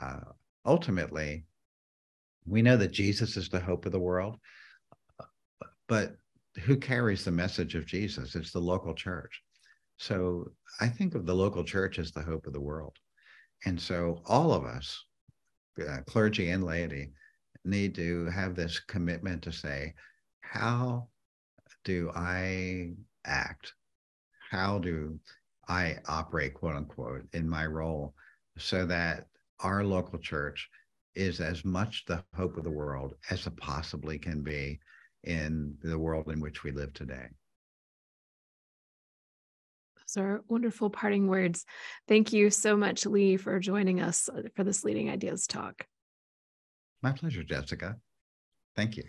uh, 0.00 0.20
ultimately, 0.64 1.44
we 2.46 2.62
know 2.62 2.76
that 2.76 2.92
Jesus 2.92 3.36
is 3.36 3.48
the 3.48 3.60
hope 3.60 3.86
of 3.86 3.92
the 3.92 3.98
world, 3.98 4.36
but 5.88 6.16
who 6.64 6.76
carries 6.76 7.24
the 7.24 7.30
message 7.30 7.74
of 7.74 7.86
Jesus? 7.86 8.34
It's 8.34 8.52
the 8.52 8.60
local 8.60 8.94
church. 8.94 9.42
So 9.98 10.52
I 10.80 10.88
think 10.88 11.14
of 11.14 11.26
the 11.26 11.34
local 11.34 11.64
church 11.64 11.98
as 11.98 12.12
the 12.12 12.22
hope 12.22 12.46
of 12.46 12.52
the 12.52 12.60
world. 12.60 12.96
And 13.64 13.80
so 13.80 14.22
all 14.26 14.52
of 14.52 14.64
us, 14.64 15.04
uh, 15.86 15.98
clergy 16.06 16.50
and 16.50 16.64
laity, 16.64 17.12
need 17.64 17.94
to 17.96 18.26
have 18.26 18.54
this 18.54 18.78
commitment 18.78 19.42
to 19.42 19.52
say, 19.52 19.94
how 20.40 21.08
do 21.84 22.10
I 22.14 22.92
act? 23.24 23.72
How 24.50 24.78
do 24.78 25.18
I 25.68 25.98
operate, 26.06 26.54
quote 26.54 26.76
unquote, 26.76 27.22
in 27.32 27.48
my 27.48 27.66
role 27.66 28.14
so 28.58 28.86
that 28.86 29.26
our 29.60 29.84
local 29.84 30.18
church 30.18 30.68
is 31.14 31.40
as 31.40 31.64
much 31.64 32.04
the 32.06 32.22
hope 32.34 32.56
of 32.56 32.64
the 32.64 32.70
world 32.70 33.14
as 33.30 33.46
it 33.46 33.56
possibly 33.56 34.18
can 34.18 34.42
be 34.42 34.78
in 35.26 35.76
the 35.82 35.98
world 35.98 36.28
in 36.28 36.40
which 36.40 36.64
we 36.64 36.70
live 36.70 36.92
today. 36.94 37.26
Those 39.98 40.22
are 40.22 40.44
wonderful 40.48 40.88
parting 40.88 41.26
words. 41.26 41.64
Thank 42.06 42.32
you 42.32 42.50
so 42.50 42.76
much, 42.76 43.06
Lee, 43.06 43.36
for 43.36 43.58
joining 43.58 44.00
us 44.00 44.28
uh, 44.28 44.42
for 44.54 44.62
this 44.62 44.84
Leading 44.84 45.10
Ideas 45.10 45.46
talk. 45.46 45.86
My 47.02 47.12
pleasure, 47.12 47.42
Jessica. 47.42 47.96
Thank 48.76 48.96
you. 48.96 49.04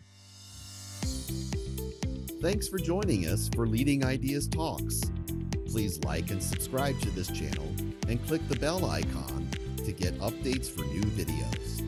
Thanks 2.41 2.67
for 2.67 2.77
joining 2.77 3.27
us 3.27 3.49
for 3.55 3.67
Leading 3.67 4.05
Ideas 4.05 4.47
Talks. 4.47 5.01
Please 5.67 6.03
like 6.03 6.31
and 6.31 6.41
subscribe 6.41 6.99
to 7.01 7.09
this 7.11 7.27
channel 7.27 7.67
and 8.07 8.25
click 8.25 8.47
the 8.47 8.55
bell 8.55 8.85
icon 8.85 9.49
to 9.77 9.91
get 9.91 10.17
updates 10.19 10.69
for 10.69 10.83
new 10.85 11.01
videos. 11.01 11.86